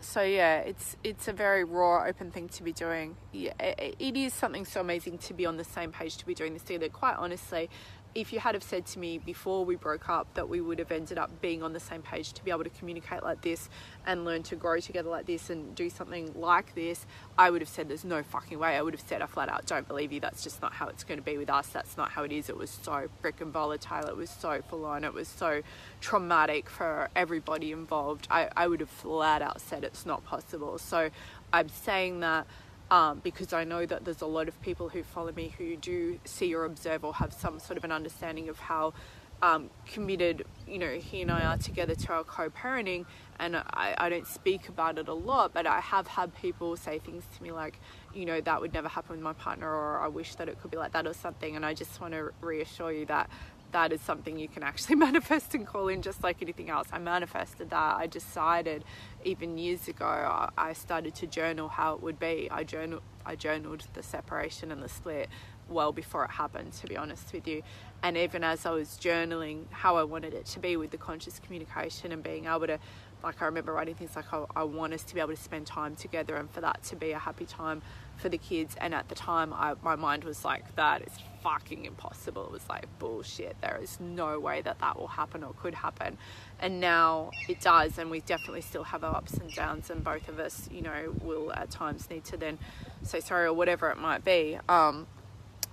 so 0.00 0.22
yeah, 0.22 0.58
it's 0.58 0.96
it's 1.02 1.28
a 1.28 1.32
very 1.32 1.64
raw, 1.64 2.04
open 2.04 2.30
thing 2.30 2.48
to 2.50 2.62
be 2.62 2.72
doing. 2.72 3.16
Yeah, 3.32 3.52
it, 3.60 4.16
is 4.16 4.32
something 4.32 4.64
so 4.64 4.80
amazing 4.80 5.18
to 5.18 5.34
be 5.34 5.46
on 5.46 5.56
the 5.56 5.64
same 5.64 5.92
page 5.92 6.16
to 6.18 6.26
be 6.26 6.34
doing 6.34 6.52
this 6.52 6.62
together. 6.62 6.88
Quite 6.88 7.16
honestly, 7.16 7.70
if 8.16 8.32
you 8.32 8.40
had 8.40 8.54
have 8.54 8.64
said 8.64 8.86
to 8.86 8.98
me 8.98 9.18
before 9.18 9.66
we 9.66 9.76
broke 9.76 10.08
up 10.08 10.26
that 10.34 10.48
we 10.48 10.58
would 10.58 10.78
have 10.78 10.90
ended 10.90 11.18
up 11.18 11.30
being 11.42 11.62
on 11.62 11.74
the 11.74 11.80
same 11.80 12.00
page 12.00 12.32
to 12.32 12.42
be 12.42 12.50
able 12.50 12.64
to 12.64 12.70
communicate 12.70 13.22
like 13.22 13.42
this 13.42 13.68
and 14.06 14.24
learn 14.24 14.42
to 14.42 14.56
grow 14.56 14.80
together 14.80 15.10
like 15.10 15.26
this 15.26 15.50
and 15.50 15.74
do 15.74 15.90
something 15.90 16.32
like 16.34 16.74
this, 16.74 17.04
I 17.36 17.50
would 17.50 17.60
have 17.60 17.68
said 17.68 17.90
there's 17.90 18.06
no 18.06 18.22
fucking 18.22 18.58
way. 18.58 18.74
I 18.74 18.80
would 18.80 18.94
have 18.94 19.06
said 19.06 19.20
I 19.20 19.26
flat 19.26 19.50
out 19.50 19.66
don't 19.66 19.86
believe 19.86 20.12
you. 20.12 20.20
That's 20.20 20.42
just 20.42 20.62
not 20.62 20.72
how 20.72 20.88
it's 20.88 21.04
going 21.04 21.18
to 21.18 21.24
be 21.24 21.36
with 21.36 21.50
us. 21.50 21.66
That's 21.66 21.98
not 21.98 22.10
how 22.10 22.24
it 22.24 22.32
is. 22.32 22.48
It 22.48 22.56
was 22.56 22.70
so 22.70 23.08
freaking 23.22 23.50
volatile. 23.50 24.08
It 24.08 24.16
was 24.16 24.30
so 24.30 24.62
full 24.62 24.86
on. 24.86 25.04
It 25.04 25.12
was 25.12 25.28
so 25.28 25.60
traumatic 26.00 26.70
for 26.70 27.10
everybody 27.14 27.70
involved. 27.70 28.28
I, 28.30 28.48
I 28.56 28.66
would 28.66 28.80
have 28.80 28.88
flat 28.88 29.42
out 29.42 29.60
said 29.60 29.84
it's 29.84 30.06
not 30.06 30.24
possible. 30.24 30.78
So 30.78 31.10
I'm 31.52 31.68
saying 31.68 32.20
that 32.20 32.46
um, 32.90 33.20
because 33.22 33.52
I 33.52 33.64
know 33.64 33.86
that 33.86 34.04
there's 34.04 34.22
a 34.22 34.26
lot 34.26 34.48
of 34.48 34.60
people 34.62 34.88
who 34.88 35.02
follow 35.02 35.32
me 35.32 35.54
who 35.58 35.76
do 35.76 36.18
see 36.24 36.54
or 36.54 36.64
observe 36.64 37.04
or 37.04 37.14
have 37.14 37.32
some 37.32 37.58
sort 37.58 37.76
of 37.76 37.84
an 37.84 37.92
understanding 37.92 38.48
of 38.48 38.58
how 38.58 38.94
um, 39.42 39.68
committed, 39.86 40.46
you 40.66 40.78
know, 40.78 40.94
he 40.94 41.20
and 41.22 41.30
I 41.30 41.44
are 41.44 41.58
together 41.58 41.94
to 41.94 42.12
our 42.12 42.24
co-parenting, 42.24 43.04
and 43.38 43.56
I, 43.56 43.94
I 43.98 44.08
don't 44.08 44.26
speak 44.26 44.68
about 44.68 44.98
it 44.98 45.08
a 45.08 45.14
lot, 45.14 45.52
but 45.52 45.66
I 45.66 45.80
have 45.80 46.06
had 46.06 46.34
people 46.36 46.76
say 46.76 46.98
things 46.98 47.24
to 47.36 47.42
me 47.42 47.52
like, 47.52 47.78
you 48.14 48.24
know, 48.24 48.40
that 48.40 48.60
would 48.60 48.72
never 48.72 48.88
happen 48.88 49.16
with 49.16 49.22
my 49.22 49.34
partner, 49.34 49.68
or 49.68 50.00
I 50.00 50.08
wish 50.08 50.36
that 50.36 50.48
it 50.48 50.60
could 50.60 50.70
be 50.70 50.78
like 50.78 50.92
that, 50.92 51.06
or 51.06 51.12
something. 51.12 51.54
And 51.54 51.66
I 51.66 51.74
just 51.74 52.00
want 52.00 52.14
to 52.14 52.30
reassure 52.40 52.92
you 52.92 53.04
that 53.06 53.28
that 53.72 53.92
is 53.92 54.00
something 54.00 54.38
you 54.38 54.48
can 54.48 54.62
actually 54.62 54.94
manifest 55.08 55.54
and 55.54 55.66
call 55.66 55.88
in 55.88 56.02
just 56.02 56.22
like 56.22 56.42
anything 56.42 56.70
else. 56.70 56.88
I 56.92 56.98
manifested 56.98 57.70
that. 57.70 57.96
I 57.96 58.06
decided 58.06 58.84
even 59.24 59.58
years 59.58 59.88
ago, 59.88 60.50
I 60.56 60.72
started 60.72 61.14
to 61.16 61.26
journal 61.26 61.68
how 61.68 61.94
it 61.94 62.02
would 62.02 62.18
be. 62.18 62.48
I 62.50 62.64
journal, 62.64 63.00
I 63.24 63.36
journaled 63.36 63.86
the 63.94 64.02
separation 64.02 64.70
and 64.70 64.82
the 64.82 64.88
split 64.88 65.28
well 65.68 65.92
before 65.92 66.24
it 66.24 66.30
happened, 66.30 66.72
to 66.74 66.86
be 66.86 66.96
honest 66.96 67.32
with 67.32 67.46
you. 67.48 67.62
And 68.02 68.16
even 68.16 68.44
as 68.44 68.66
I 68.66 68.70
was 68.70 68.98
journaling 69.00 69.64
how 69.70 69.96
I 69.96 70.04
wanted 70.04 70.34
it 70.34 70.46
to 70.46 70.60
be 70.60 70.76
with 70.76 70.90
the 70.90 70.98
conscious 70.98 71.40
communication 71.40 72.12
and 72.12 72.22
being 72.22 72.46
able 72.46 72.66
to 72.68 72.78
like 73.26 73.42
I 73.42 73.46
remember 73.46 73.72
writing 73.72 73.94
things 73.94 74.14
like 74.14 74.32
I, 74.32 74.44
I 74.54 74.62
want 74.62 74.94
us 74.94 75.02
to 75.04 75.14
be 75.14 75.20
able 75.20 75.34
to 75.34 75.42
spend 75.42 75.66
time 75.66 75.96
together 75.96 76.36
and 76.36 76.48
for 76.48 76.60
that 76.60 76.82
to 76.84 76.96
be 76.96 77.10
a 77.10 77.18
happy 77.18 77.44
time 77.44 77.82
for 78.16 78.28
the 78.28 78.38
kids. 78.38 78.76
And 78.80 78.94
at 78.94 79.08
the 79.08 79.14
time 79.14 79.52
I, 79.52 79.74
my 79.82 79.96
mind 79.96 80.24
was 80.24 80.44
like 80.44 80.76
that 80.76 81.02
is 81.02 81.12
fucking 81.42 81.84
impossible. 81.84 82.44
It 82.44 82.52
was 82.52 82.68
like 82.68 82.86
bullshit. 82.98 83.56
There 83.60 83.78
is 83.82 83.98
no 84.00 84.38
way 84.38 84.62
that 84.62 84.78
that 84.78 84.98
will 84.98 85.08
happen 85.08 85.42
or 85.42 85.52
could 85.54 85.74
happen. 85.74 86.16
And 86.60 86.80
now 86.80 87.32
it 87.48 87.60
does 87.60 87.98
and 87.98 88.10
we 88.10 88.20
definitely 88.20 88.60
still 88.60 88.84
have 88.84 89.02
our 89.02 89.16
ups 89.16 89.34
and 89.34 89.52
downs 89.52 89.90
and 89.90 90.02
both 90.04 90.28
of 90.28 90.38
us 90.38 90.68
you 90.70 90.82
know 90.82 91.14
will 91.20 91.52
at 91.52 91.70
times 91.70 92.08
need 92.08 92.24
to 92.26 92.36
then 92.36 92.58
say 93.02 93.20
sorry 93.20 93.46
or 93.46 93.52
whatever 93.52 93.90
it 93.90 93.98
might 93.98 94.24
be. 94.24 94.58
Um, 94.68 95.08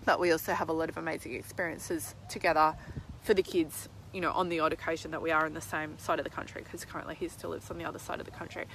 but 0.06 0.20
we 0.20 0.32
also 0.32 0.54
have 0.54 0.70
a 0.70 0.74
lot 0.74 0.90
of 0.90 0.98
amazing 0.98 1.36
experiences 1.36 2.16
together 2.30 2.76
for 3.22 3.34
the 3.34 3.44
kids 3.44 3.88
you 4.14 4.22
know, 4.22 4.32
on 4.32 4.50
the 4.50 4.60
odd 4.60 4.74
occasion 4.74 5.12
that 5.12 5.22
we 5.22 5.32
are 5.32 5.46
in 5.46 5.54
the 5.54 5.62
same 5.62 5.98
side 5.98 6.20
of 6.20 6.24
the 6.24 6.30
country 6.30 6.62
because 6.64 6.86
currently 6.86 7.16
he 7.16 7.28
still 7.28 7.50
lives 7.50 7.70
on 7.70 7.78
the 7.78 7.86
other 7.86 8.00
side 8.00 8.20
of 8.20 8.26
the 8.26 8.32
country. 8.32 8.66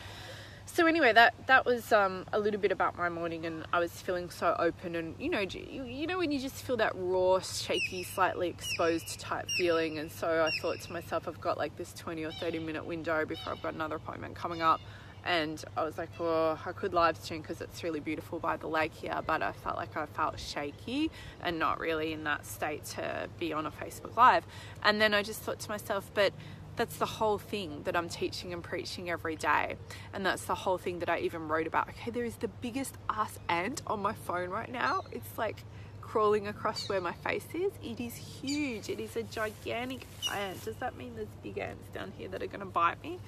So 0.67 0.87
anyway, 0.87 1.15
that 1.15 1.35
that 1.47 1.65
was 1.65 1.93
um, 1.93 2.27
a 2.31 2.39
little 2.39 2.61
bit 2.61 2.73
about 2.73 2.97
my 2.97 3.09
morning, 3.09 3.47
and 3.47 3.67
I 3.73 3.81
was 3.81 3.91
feeling 4.03 4.29
so 4.29 4.55
open, 4.59 4.97
and 4.97 5.15
you 5.19 5.31
know, 5.31 5.41
you, 5.41 5.85
you 5.85 6.07
know 6.07 6.19
when 6.19 6.31
you 6.31 6.39
just 6.39 6.63
feel 6.63 6.77
that 6.77 6.93
raw, 6.95 7.41
shaky, 7.41 8.03
slightly 8.03 8.49
exposed 8.49 9.19
type 9.19 9.49
feeling, 9.57 9.99
and 9.99 10.13
so 10.13 10.45
I 10.45 10.51
thought 10.61 10.79
to 10.83 10.93
myself, 10.93 11.27
I've 11.27 11.41
got 11.41 11.57
like 11.57 11.77
this 11.79 11.95
20 11.95 12.23
or 12.23 12.33
30 12.33 12.59
minute 12.59 12.85
window 12.85 13.25
before 13.25 13.55
I've 13.55 13.63
got 13.63 13.73
another 13.75 13.97
appointment 13.97 14.35
coming 14.35 14.61
up 14.61 14.81
and 15.29 15.63
I 15.77 15.85
was 15.85 15.99
like, 15.99 16.09
well, 16.19 16.59
I 16.65 16.73
could 16.73 16.95
live 16.95 17.19
stream 17.19 17.43
because 17.43 17.61
it's 17.61 17.85
really 17.85 18.01
beautiful 18.01 18.39
by 18.39 18.57
the 18.57 18.67
lake 18.67 18.95
here, 18.95 19.21
but 19.27 19.43
I 19.43 19.53
felt 19.53 19.77
like 19.77 19.95
I 19.95 20.07
felt 20.07 20.41
shaky 20.41 21.11
and 21.43 21.59
not 21.59 21.79
really 21.79 22.15
in 22.15 22.25
that 22.25 22.47
state 22.47 22.87
to 22.97 23.29
be 23.39 23.53
on 23.53 23.67
a 23.67 23.71
Facebook 23.71 24.17
Live. 24.17 24.47
And 24.83 24.99
then 25.03 25.13
I 25.13 25.23
just 25.23 25.43
thought 25.43 25.59
to 25.59 25.69
myself, 25.69 26.11
but 26.15 26.33
that's 26.77 26.97
the 26.97 27.05
whole 27.05 27.37
thing 27.37 27.83
that 27.85 27.95
I'm 27.95 28.09
teaching 28.09 28.55
and 28.55 28.63
preaching 28.63 29.11
every 29.11 29.37
day. 29.37 29.77
And 30.15 30.25
that's 30.25 30.47
the 30.47 30.55
whole 30.55 30.79
thing 30.79 31.01
that 31.01 31.11
I 31.11 31.19
even 31.19 31.47
wrote 31.47 31.67
about. 31.67 31.91
Okay, 31.91 32.11
there 32.11 32.25
is 32.25 32.37
the 32.37 32.49
biggest 32.49 32.95
ass 33.11 33.39
ant 33.51 33.83
on 33.87 34.01
my 34.01 34.15
phone 34.15 34.49
right 34.49 34.73
now. 34.73 35.03
It's 35.13 35.37
like 35.37 35.63
crawling 36.01 36.47
across 36.47 36.89
where 36.89 37.03
my 37.03 37.13
face 37.13 37.47
is. 37.53 37.71
It 37.83 38.01
is 38.01 38.15
huge. 38.15 38.89
It 38.89 38.99
is 38.99 39.15
a 39.15 39.25
gigantic 39.25 40.07
ant. 40.33 40.65
Does 40.65 40.77
that 40.77 40.97
mean 40.97 41.17
there's 41.17 41.29
big 41.43 41.59
ants 41.59 41.87
down 41.93 42.15
here 42.17 42.29
that 42.29 42.43
are 42.43 42.47
going 42.47 42.61
to 42.61 42.67
bite 42.67 43.03
me? 43.03 43.19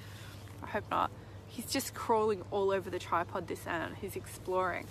I 0.63 0.67
hope 0.67 0.85
not 0.89 1.11
he's 1.51 1.65
just 1.65 1.93
crawling 1.93 2.41
all 2.49 2.71
over 2.71 2.89
the 2.89 2.99
tripod 2.99 3.47
this 3.47 3.67
ant 3.67 3.95
he's 4.01 4.15
exploring 4.15 4.85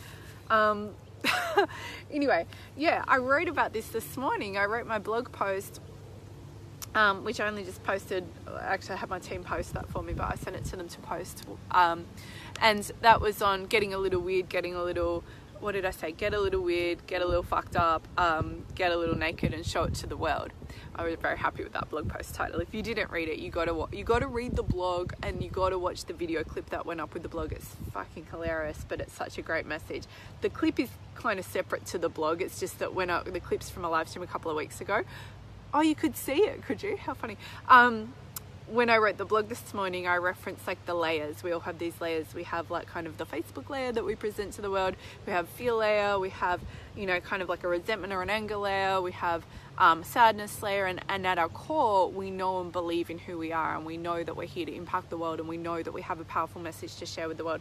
um, 0.50 0.90
anyway, 2.10 2.46
yeah, 2.76 3.04
I 3.06 3.18
wrote 3.18 3.48
about 3.48 3.72
this 3.72 3.88
this 3.88 4.16
morning. 4.16 4.56
I 4.56 4.64
wrote 4.64 4.86
my 4.86 4.98
blog 4.98 5.30
post, 5.32 5.80
um, 6.94 7.24
which 7.24 7.40
I 7.40 7.46
only 7.46 7.64
just 7.64 7.82
posted. 7.82 8.24
Actually, 8.60 8.94
I 8.94 8.98
had 8.98 9.10
my 9.10 9.18
team 9.18 9.44
post 9.44 9.74
that 9.74 9.88
for 9.88 10.02
me, 10.02 10.12
but 10.12 10.30
I 10.30 10.34
sent 10.36 10.56
it 10.56 10.64
to 10.66 10.76
them 10.76 10.88
to 10.88 10.98
post. 11.00 11.44
Um, 11.70 12.04
and 12.60 12.90
that 13.00 13.20
was 13.20 13.42
on 13.42 13.66
getting 13.66 13.94
a 13.94 13.98
little 13.98 14.20
weird, 14.20 14.48
getting 14.48 14.74
a 14.74 14.82
little 14.82 15.24
what 15.60 15.72
did 15.72 15.84
I 15.84 15.90
say? 15.90 16.12
Get 16.12 16.34
a 16.34 16.40
little 16.40 16.62
weird, 16.62 17.06
get 17.06 17.22
a 17.22 17.26
little 17.26 17.42
fucked 17.42 17.76
up, 17.76 18.06
um, 18.16 18.64
get 18.74 18.92
a 18.92 18.96
little 18.96 19.16
naked, 19.16 19.52
and 19.52 19.64
show 19.64 19.84
it 19.84 19.94
to 19.94 20.06
the 20.06 20.16
world. 20.16 20.50
I 20.94 21.04
was 21.04 21.16
very 21.16 21.36
happy 21.36 21.62
with 21.62 21.72
that 21.74 21.90
blog 21.90 22.08
post 22.08 22.34
title. 22.34 22.60
If 22.60 22.74
you 22.74 22.82
didn't 22.82 23.10
read 23.10 23.28
it, 23.28 23.38
you 23.38 23.50
got 23.50 23.66
to 23.66 23.88
you 23.96 24.04
got 24.04 24.20
to 24.20 24.26
read 24.26 24.56
the 24.56 24.62
blog 24.62 25.12
and 25.22 25.42
you 25.42 25.50
got 25.50 25.70
to 25.70 25.78
watch 25.78 26.04
the 26.04 26.14
video 26.14 26.44
clip 26.44 26.70
that 26.70 26.86
went 26.86 27.00
up 27.00 27.14
with 27.14 27.22
the 27.22 27.28
blog. 27.28 27.52
It's 27.52 27.76
fucking 27.92 28.26
hilarious, 28.30 28.84
but 28.88 29.00
it's 29.00 29.12
such 29.12 29.38
a 29.38 29.42
great 29.42 29.66
message. 29.66 30.04
The 30.40 30.50
clip 30.50 30.80
is 30.80 30.90
kind 31.14 31.38
of 31.38 31.44
separate 31.44 31.86
to 31.86 31.98
the 31.98 32.08
blog. 32.08 32.42
It's 32.42 32.58
just 32.58 32.78
that 32.78 32.94
when 32.94 33.08
the 33.08 33.40
clips 33.40 33.70
from 33.70 33.84
a 33.84 33.90
live 33.90 34.08
stream 34.08 34.22
a 34.22 34.26
couple 34.26 34.50
of 34.50 34.56
weeks 34.56 34.80
ago. 34.80 35.02
Oh, 35.72 35.82
you 35.82 35.94
could 35.94 36.16
see 36.16 36.42
it, 36.42 36.64
could 36.64 36.82
you? 36.82 36.96
How 36.96 37.14
funny. 37.14 37.36
Um, 37.68 38.12
when 38.70 38.88
I 38.88 38.98
wrote 38.98 39.18
the 39.18 39.24
blog 39.24 39.48
this 39.48 39.74
morning, 39.74 40.06
I 40.06 40.16
referenced 40.16 40.66
like 40.66 40.84
the 40.86 40.94
layers. 40.94 41.42
We 41.42 41.50
all 41.50 41.60
have 41.60 41.78
these 41.78 42.00
layers. 42.00 42.32
We 42.34 42.44
have 42.44 42.70
like 42.70 42.86
kind 42.86 43.06
of 43.06 43.18
the 43.18 43.26
Facebook 43.26 43.68
layer 43.68 43.90
that 43.90 44.04
we 44.04 44.14
present 44.14 44.52
to 44.54 44.62
the 44.62 44.70
world. 44.70 44.94
We 45.26 45.32
have 45.32 45.48
fear 45.48 45.72
layer. 45.72 46.18
We 46.20 46.30
have, 46.30 46.60
you 46.96 47.06
know, 47.06 47.18
kind 47.18 47.42
of 47.42 47.48
like 47.48 47.64
a 47.64 47.68
resentment 47.68 48.12
or 48.12 48.22
an 48.22 48.30
anger 48.30 48.56
layer. 48.56 49.00
We 49.00 49.10
have 49.12 49.44
um, 49.76 50.04
sadness 50.04 50.62
layer. 50.62 50.86
And, 50.86 51.00
and 51.08 51.26
at 51.26 51.36
our 51.36 51.48
core, 51.48 52.10
we 52.10 52.30
know 52.30 52.60
and 52.60 52.70
believe 52.70 53.10
in 53.10 53.18
who 53.18 53.38
we 53.38 53.52
are. 53.52 53.74
And 53.74 53.84
we 53.84 53.96
know 53.96 54.22
that 54.22 54.36
we're 54.36 54.46
here 54.46 54.66
to 54.66 54.74
impact 54.74 55.10
the 55.10 55.18
world. 55.18 55.40
And 55.40 55.48
we 55.48 55.56
know 55.56 55.82
that 55.82 55.92
we 55.92 56.02
have 56.02 56.20
a 56.20 56.24
powerful 56.24 56.60
message 56.60 56.94
to 56.96 57.06
share 57.06 57.26
with 57.26 57.38
the 57.38 57.44
world. 57.44 57.60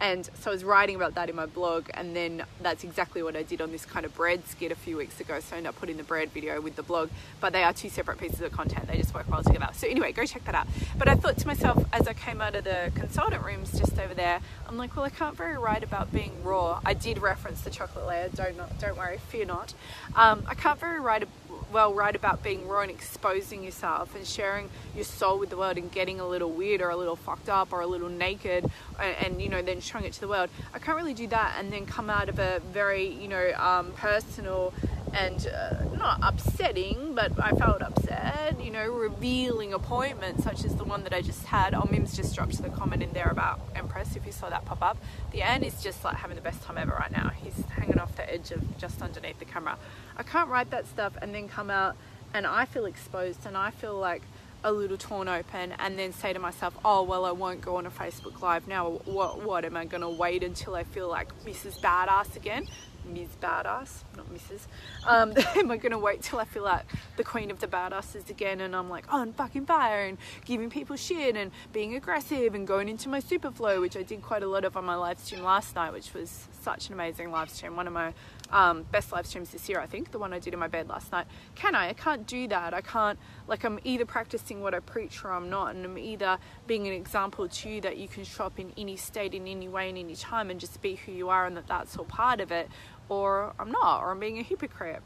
And 0.00 0.28
so 0.34 0.50
I 0.50 0.54
was 0.54 0.64
writing 0.64 0.96
about 0.96 1.14
that 1.16 1.28
in 1.28 1.36
my 1.36 1.46
blog, 1.46 1.90
and 1.94 2.16
then 2.16 2.42
that's 2.62 2.84
exactly 2.84 3.22
what 3.22 3.36
I 3.36 3.42
did 3.42 3.60
on 3.60 3.70
this 3.70 3.84
kind 3.84 4.06
of 4.06 4.14
bread 4.14 4.46
skit 4.46 4.72
a 4.72 4.74
few 4.74 4.96
weeks 4.96 5.20
ago. 5.20 5.40
So 5.40 5.54
I 5.54 5.58
ended 5.58 5.68
up 5.68 5.76
putting 5.76 5.98
the 5.98 6.02
bread 6.02 6.30
video 6.30 6.60
with 6.60 6.76
the 6.76 6.82
blog, 6.82 7.10
but 7.40 7.52
they 7.52 7.62
are 7.62 7.72
two 7.72 7.90
separate 7.90 8.18
pieces 8.18 8.40
of 8.40 8.52
content. 8.52 8.88
They 8.88 8.96
just 8.96 9.14
work 9.14 9.28
well 9.30 9.42
together. 9.42 9.68
So 9.74 9.86
anyway, 9.86 10.12
go 10.12 10.24
check 10.24 10.44
that 10.46 10.54
out. 10.54 10.66
But 10.96 11.08
I 11.08 11.14
thought 11.14 11.36
to 11.38 11.46
myself 11.46 11.84
as 11.92 12.08
I 12.08 12.14
came 12.14 12.40
out 12.40 12.54
of 12.54 12.64
the 12.64 12.92
consultant 12.94 13.44
rooms 13.44 13.78
just 13.78 13.98
over 13.98 14.14
there, 14.14 14.40
I'm 14.66 14.78
like, 14.78 14.96
well, 14.96 15.04
I 15.04 15.10
can't 15.10 15.36
very 15.36 15.58
write 15.58 15.82
about 15.82 16.12
being 16.12 16.32
raw. 16.42 16.80
I 16.84 16.94
did 16.94 17.18
reference 17.18 17.60
the 17.60 17.70
chocolate 17.70 18.06
layer. 18.06 18.30
Don't 18.34 18.56
not, 18.56 18.78
don't 18.78 18.96
worry, 18.96 19.18
fear 19.28 19.44
not. 19.44 19.74
Um, 20.16 20.44
I 20.46 20.54
can't 20.54 20.80
very 20.80 21.00
write 21.00 21.26
well 21.72 21.94
write 21.94 22.16
about 22.16 22.42
being 22.42 22.66
raw 22.68 22.82
and 22.82 22.90
exposing 22.90 23.62
yourself 23.62 24.14
and 24.14 24.26
sharing 24.26 24.68
your 24.94 25.04
soul 25.04 25.38
with 25.38 25.50
the 25.50 25.56
world 25.56 25.76
and 25.76 25.90
getting 25.92 26.20
a 26.20 26.26
little 26.26 26.50
weird 26.50 26.80
or 26.80 26.90
a 26.90 26.96
little 26.96 27.16
fucked 27.16 27.48
up 27.48 27.72
or 27.72 27.80
a 27.80 27.86
little 27.86 28.08
naked 28.08 28.70
and, 28.98 29.16
and 29.24 29.42
you 29.42 29.48
know 29.48 29.62
then 29.62 29.80
showing 29.80 30.04
it 30.04 30.12
to 30.12 30.20
the 30.20 30.28
world 30.28 30.50
i 30.74 30.78
can't 30.78 30.96
really 30.96 31.14
do 31.14 31.26
that 31.26 31.56
and 31.58 31.72
then 31.72 31.86
come 31.86 32.10
out 32.10 32.28
of 32.28 32.38
a 32.38 32.60
very 32.72 33.06
you 33.06 33.28
know 33.28 33.52
um, 33.58 33.92
personal 33.92 34.72
and 35.12 35.48
uh, 35.48 35.82
not 35.96 36.20
upsetting, 36.22 37.14
but 37.14 37.32
I 37.42 37.52
felt 37.52 37.82
upset, 37.82 38.62
you 38.62 38.70
know, 38.70 38.88
revealing 38.88 39.72
appointment 39.72 40.42
such 40.42 40.64
as 40.64 40.76
the 40.76 40.84
one 40.84 41.04
that 41.04 41.12
I 41.12 41.20
just 41.20 41.44
had. 41.46 41.74
Oh, 41.74 41.88
Mims 41.90 42.16
just 42.16 42.34
dropped 42.34 42.60
the 42.62 42.68
comment 42.68 43.02
in 43.02 43.12
there 43.12 43.28
about 43.28 43.60
Empress, 43.74 44.16
if 44.16 44.24
you 44.26 44.32
saw 44.32 44.48
that 44.50 44.64
pop 44.64 44.82
up. 44.82 44.98
The 45.32 45.42
end 45.42 45.64
is 45.64 45.82
just 45.82 46.04
like 46.04 46.16
having 46.16 46.36
the 46.36 46.42
best 46.42 46.62
time 46.62 46.78
ever 46.78 46.92
right 46.92 47.10
now. 47.10 47.30
He's 47.30 47.64
hanging 47.90 48.00
off 48.00 48.16
the 48.16 48.32
edge 48.32 48.50
of 48.50 48.78
just 48.78 49.02
underneath 49.02 49.38
the 49.38 49.44
camera. 49.44 49.76
I 50.16 50.22
can't 50.22 50.48
write 50.48 50.70
that 50.70 50.86
stuff 50.86 51.14
and 51.20 51.34
then 51.34 51.48
come 51.48 51.70
out 51.70 51.96
and 52.32 52.46
I 52.46 52.64
feel 52.64 52.86
exposed 52.86 53.46
and 53.46 53.56
I 53.56 53.70
feel 53.70 53.98
like 53.98 54.22
a 54.62 54.70
little 54.70 54.96
torn 54.96 55.26
open 55.26 55.72
and 55.78 55.98
then 55.98 56.12
say 56.12 56.32
to 56.32 56.38
myself, 56.38 56.74
oh, 56.84 57.02
well, 57.02 57.24
I 57.24 57.32
won't 57.32 57.62
go 57.62 57.76
on 57.76 57.86
a 57.86 57.90
Facebook 57.90 58.40
Live 58.42 58.68
now. 58.68 58.90
What, 59.04 59.42
what 59.42 59.64
am 59.64 59.76
I 59.76 59.86
going 59.86 60.02
to 60.02 60.08
wait 60.08 60.44
until 60.44 60.74
I 60.74 60.84
feel 60.84 61.08
like 61.08 61.28
Mrs. 61.44 61.80
Badass 61.80 62.36
again? 62.36 62.66
Ms. 63.06 63.28
Badass, 63.40 64.04
not 64.16 64.26
Mrs. 64.32 64.66
Um, 65.06 65.32
am 65.56 65.70
I 65.70 65.76
going 65.76 65.92
to 65.92 65.98
wait 65.98 66.22
till 66.22 66.38
I 66.38 66.44
feel 66.44 66.62
like 66.62 66.84
the 67.16 67.24
queen 67.24 67.50
of 67.50 67.60
the 67.60 67.66
badasses 67.66 68.30
again 68.30 68.60
and 68.60 68.74
I'm 68.74 68.88
like 68.88 69.12
on 69.12 69.32
fucking 69.32 69.66
fire 69.66 70.06
and 70.06 70.18
giving 70.44 70.70
people 70.70 70.96
shit 70.96 71.36
and 71.36 71.50
being 71.72 71.94
aggressive 71.94 72.54
and 72.54 72.66
going 72.66 72.88
into 72.88 73.08
my 73.08 73.20
super 73.20 73.50
flow, 73.50 73.80
which 73.80 73.96
I 73.96 74.02
did 74.02 74.22
quite 74.22 74.42
a 74.42 74.48
lot 74.48 74.64
of 74.64 74.76
on 74.76 74.84
my 74.84 74.94
live 74.94 75.18
stream 75.18 75.42
last 75.42 75.74
night, 75.74 75.92
which 75.92 76.14
was 76.14 76.48
such 76.62 76.88
an 76.88 76.94
amazing 76.94 77.30
live 77.30 77.50
stream. 77.50 77.76
One 77.76 77.86
of 77.86 77.92
my 77.92 78.12
um, 78.52 78.84
best 78.90 79.12
live 79.12 79.26
streams 79.26 79.50
this 79.50 79.68
year, 79.68 79.80
I 79.80 79.86
think, 79.86 80.10
the 80.10 80.18
one 80.18 80.32
I 80.32 80.38
did 80.38 80.52
in 80.52 80.60
my 80.60 80.68
bed 80.68 80.88
last 80.88 81.12
night. 81.12 81.26
Can 81.54 81.74
I? 81.74 81.90
I 81.90 81.92
can't 81.92 82.26
do 82.26 82.48
that. 82.48 82.74
I 82.74 82.80
can't, 82.80 83.18
like, 83.46 83.64
I'm 83.64 83.78
either 83.84 84.04
practicing 84.04 84.60
what 84.60 84.74
I 84.74 84.80
preach 84.80 85.24
or 85.24 85.32
I'm 85.32 85.48
not, 85.48 85.74
and 85.74 85.84
I'm 85.84 85.98
either 85.98 86.38
being 86.66 86.86
an 86.86 86.92
example 86.92 87.48
to 87.48 87.68
you 87.68 87.80
that 87.82 87.96
you 87.96 88.08
can 88.08 88.24
show 88.24 88.44
up 88.44 88.58
in 88.58 88.72
any 88.76 88.96
state, 88.96 89.34
in 89.34 89.46
any 89.46 89.68
way, 89.68 89.88
in 89.88 89.96
any 89.96 90.16
time, 90.16 90.50
and 90.50 90.58
just 90.58 90.80
be 90.82 90.96
who 90.96 91.12
you 91.12 91.28
are, 91.28 91.46
and 91.46 91.56
that 91.56 91.66
that's 91.66 91.96
all 91.96 92.04
part 92.04 92.40
of 92.40 92.50
it, 92.52 92.68
or 93.10 93.52
I'm 93.58 93.70
not, 93.70 94.00
or 94.02 94.10
I'm 94.12 94.20
being 94.20 94.38
a 94.38 94.42
hypocrite. 94.42 95.02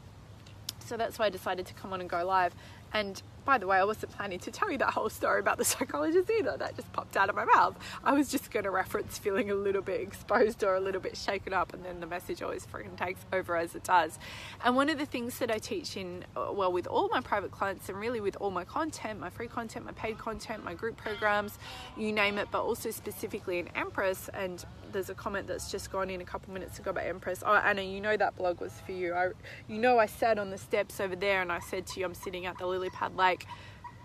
So 0.79 0.95
that's 0.95 1.19
why 1.19 1.25
I 1.25 1.29
decided 1.29 1.65
to 1.65 1.73
come 1.73 1.91
on 1.91 1.99
and 1.99 2.09
go 2.09 2.23
live. 2.23 2.55
And 2.93 3.21
by 3.45 3.57
the 3.59 3.67
way, 3.67 3.77
I 3.77 3.83
wasn't 3.83 4.11
planning 4.11 4.39
to 4.39 4.51
tell 4.51 4.71
you 4.71 4.77
that 4.79 4.89
whole 4.89 5.09
story 5.09 5.39
about 5.39 5.57
the 5.57 5.65
psychologist 5.65 6.29
either. 6.29 6.57
That 6.57 6.75
just 6.75 6.91
popped 6.93 7.15
out 7.15 7.29
of 7.29 7.35
my 7.35 7.45
mouth. 7.45 7.77
I 8.03 8.13
was 8.13 8.29
just 8.29 8.51
going 8.51 8.63
to 8.63 8.71
reference 8.71 9.17
feeling 9.17 9.51
a 9.51 9.55
little 9.55 9.81
bit 9.81 10.01
exposed 10.01 10.63
or 10.63 10.75
a 10.75 10.79
little 10.79 11.01
bit 11.01 11.15
shaken 11.15 11.53
up, 11.53 11.73
and 11.73 11.85
then 11.85 11.99
the 11.99 12.07
message 12.07 12.41
always 12.41 12.65
freaking 12.65 12.97
takes 12.97 13.21
over 13.31 13.55
as 13.55 13.75
it 13.75 13.83
does. 13.83 14.17
And 14.63 14.75
one 14.75 14.89
of 14.89 14.97
the 14.97 15.05
things 15.05 15.37
that 15.39 15.51
I 15.51 15.59
teach 15.59 15.95
in, 15.95 16.25
uh, 16.35 16.51
well, 16.51 16.71
with 16.71 16.87
all 16.87 17.07
my 17.09 17.21
private 17.21 17.51
clients 17.51 17.87
and 17.89 17.99
really 17.99 18.19
with 18.19 18.35
all 18.39 18.51
my 18.51 18.63
content, 18.63 19.19
my 19.19 19.29
free 19.29 19.47
content, 19.47 19.85
my 19.85 19.91
paid 19.91 20.17
content, 20.17 20.63
my 20.63 20.73
group 20.73 20.97
programs, 20.97 21.59
you 21.95 22.11
name 22.11 22.37
it, 22.37 22.47
but 22.51 22.63
also 22.63 22.89
specifically 22.89 23.59
in 23.59 23.67
Empress. 23.75 24.29
And 24.33 24.65
there's 24.91 25.09
a 25.09 25.15
comment 25.15 25.47
that's 25.47 25.69
just 25.69 25.91
gone 25.91 26.09
in 26.09 26.21
a 26.21 26.25
couple 26.25 26.53
minutes 26.53 26.79
ago 26.79 26.91
about 26.91 27.05
Empress. 27.05 27.43
Oh, 27.45 27.53
Anna, 27.53 27.81
you 27.81 28.01
know 28.01 28.17
that 28.17 28.35
blog 28.37 28.59
was 28.59 28.73
for 28.85 28.93
you. 28.93 29.13
I, 29.13 29.29
you 29.67 29.77
know, 29.77 29.99
I 29.99 30.05
sat 30.05 30.39
on 30.39 30.49
the 30.49 30.57
steps 30.57 30.99
over 30.99 31.15
there 31.15 31.41
and 31.41 31.51
I 31.51 31.59
said 31.59 31.85
to 31.87 31.99
you, 31.99 32.05
I'm 32.05 32.15
sitting 32.15 32.45
at 32.45 32.57
the 32.57 32.65
lily 32.65 32.89
pad 32.89 33.15
lake 33.15 33.34
like 33.39 33.47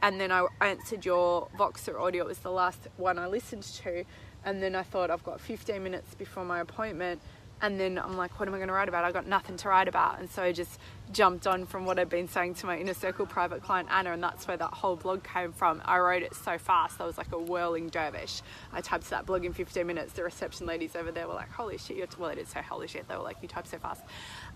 and 0.02 0.20
then 0.20 0.32
I 0.32 0.46
answered 0.60 1.04
your 1.04 1.48
Voxer 1.58 2.00
audio. 2.00 2.24
It 2.24 2.28
was 2.28 2.38
the 2.38 2.50
last 2.50 2.88
one 2.96 3.18
I 3.18 3.26
listened 3.26 3.64
to. 3.82 4.04
And 4.44 4.62
then 4.62 4.74
I 4.74 4.82
thought, 4.82 5.10
I've 5.10 5.24
got 5.24 5.40
15 5.40 5.82
minutes 5.82 6.14
before 6.14 6.44
my 6.44 6.60
appointment. 6.60 7.20
And 7.62 7.78
then 7.78 7.98
I'm 7.98 8.16
like, 8.16 8.40
what 8.40 8.48
am 8.48 8.54
I 8.54 8.56
going 8.56 8.68
to 8.68 8.74
write 8.74 8.88
about? 8.88 9.04
I've 9.04 9.12
got 9.12 9.26
nothing 9.26 9.58
to 9.58 9.68
write 9.68 9.86
about. 9.86 10.18
And 10.18 10.30
so 10.30 10.42
I 10.42 10.52
just 10.52 10.80
jumped 11.12 11.46
on 11.46 11.66
from 11.66 11.84
what 11.84 11.98
I'd 11.98 12.08
been 12.08 12.28
saying 12.28 12.54
to 12.54 12.66
my 12.66 12.78
inner 12.78 12.94
circle 12.94 13.26
private 13.26 13.62
client, 13.62 13.88
Anna. 13.90 14.12
And 14.12 14.22
that's 14.22 14.48
where 14.48 14.56
that 14.56 14.72
whole 14.72 14.96
blog 14.96 15.22
came 15.22 15.52
from. 15.52 15.82
I 15.84 15.98
wrote 15.98 16.22
it 16.22 16.34
so 16.34 16.56
fast. 16.56 17.02
I 17.02 17.04
was 17.04 17.18
like 17.18 17.32
a 17.32 17.38
whirling 17.38 17.90
dervish. 17.90 18.40
I 18.72 18.80
typed 18.80 19.10
that 19.10 19.26
blog 19.26 19.44
in 19.44 19.52
15 19.52 19.86
minutes. 19.86 20.14
The 20.14 20.24
reception 20.24 20.66
ladies 20.66 20.96
over 20.96 21.12
there 21.12 21.28
were 21.28 21.34
like, 21.34 21.52
holy 21.52 21.76
shit. 21.76 22.18
Well, 22.18 22.30
they 22.30 22.36
didn't 22.36 22.48
say 22.48 22.62
holy 22.62 22.88
shit. 22.88 23.06
They 23.06 23.16
were 23.16 23.22
like, 23.22 23.36
you 23.42 23.48
type 23.48 23.66
so 23.66 23.76
fast. 23.76 24.02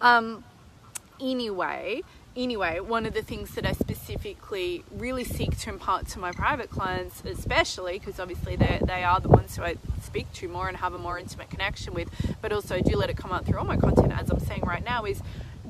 Um, 0.00 0.42
anyway, 1.20 2.00
anyway, 2.36 2.80
one 2.80 3.06
of 3.06 3.14
the 3.14 3.22
things 3.22 3.54
that 3.54 3.66
I 3.66 3.72
specifically 3.72 4.84
really 4.90 5.24
seek 5.24 5.58
to 5.60 5.70
impart 5.70 6.06
to 6.08 6.18
my 6.18 6.32
private 6.32 6.70
clients, 6.70 7.22
especially 7.24 7.98
because 7.98 8.18
obviously 8.18 8.56
they, 8.56 8.80
they 8.84 9.04
are 9.04 9.20
the 9.20 9.28
ones 9.28 9.56
who 9.56 9.62
I 9.62 9.76
speak 10.02 10.32
to 10.34 10.48
more 10.48 10.68
and 10.68 10.76
have 10.78 10.94
a 10.94 10.98
more 10.98 11.18
intimate 11.18 11.50
connection 11.50 11.94
with, 11.94 12.08
but 12.40 12.52
also 12.52 12.80
do 12.80 12.96
let 12.96 13.10
it 13.10 13.16
come 13.16 13.32
out 13.32 13.46
through 13.46 13.58
all 13.58 13.64
my 13.64 13.76
content, 13.76 14.12
as 14.18 14.30
I'm 14.30 14.40
saying 14.40 14.62
right 14.62 14.84
now, 14.84 15.04
is 15.04 15.22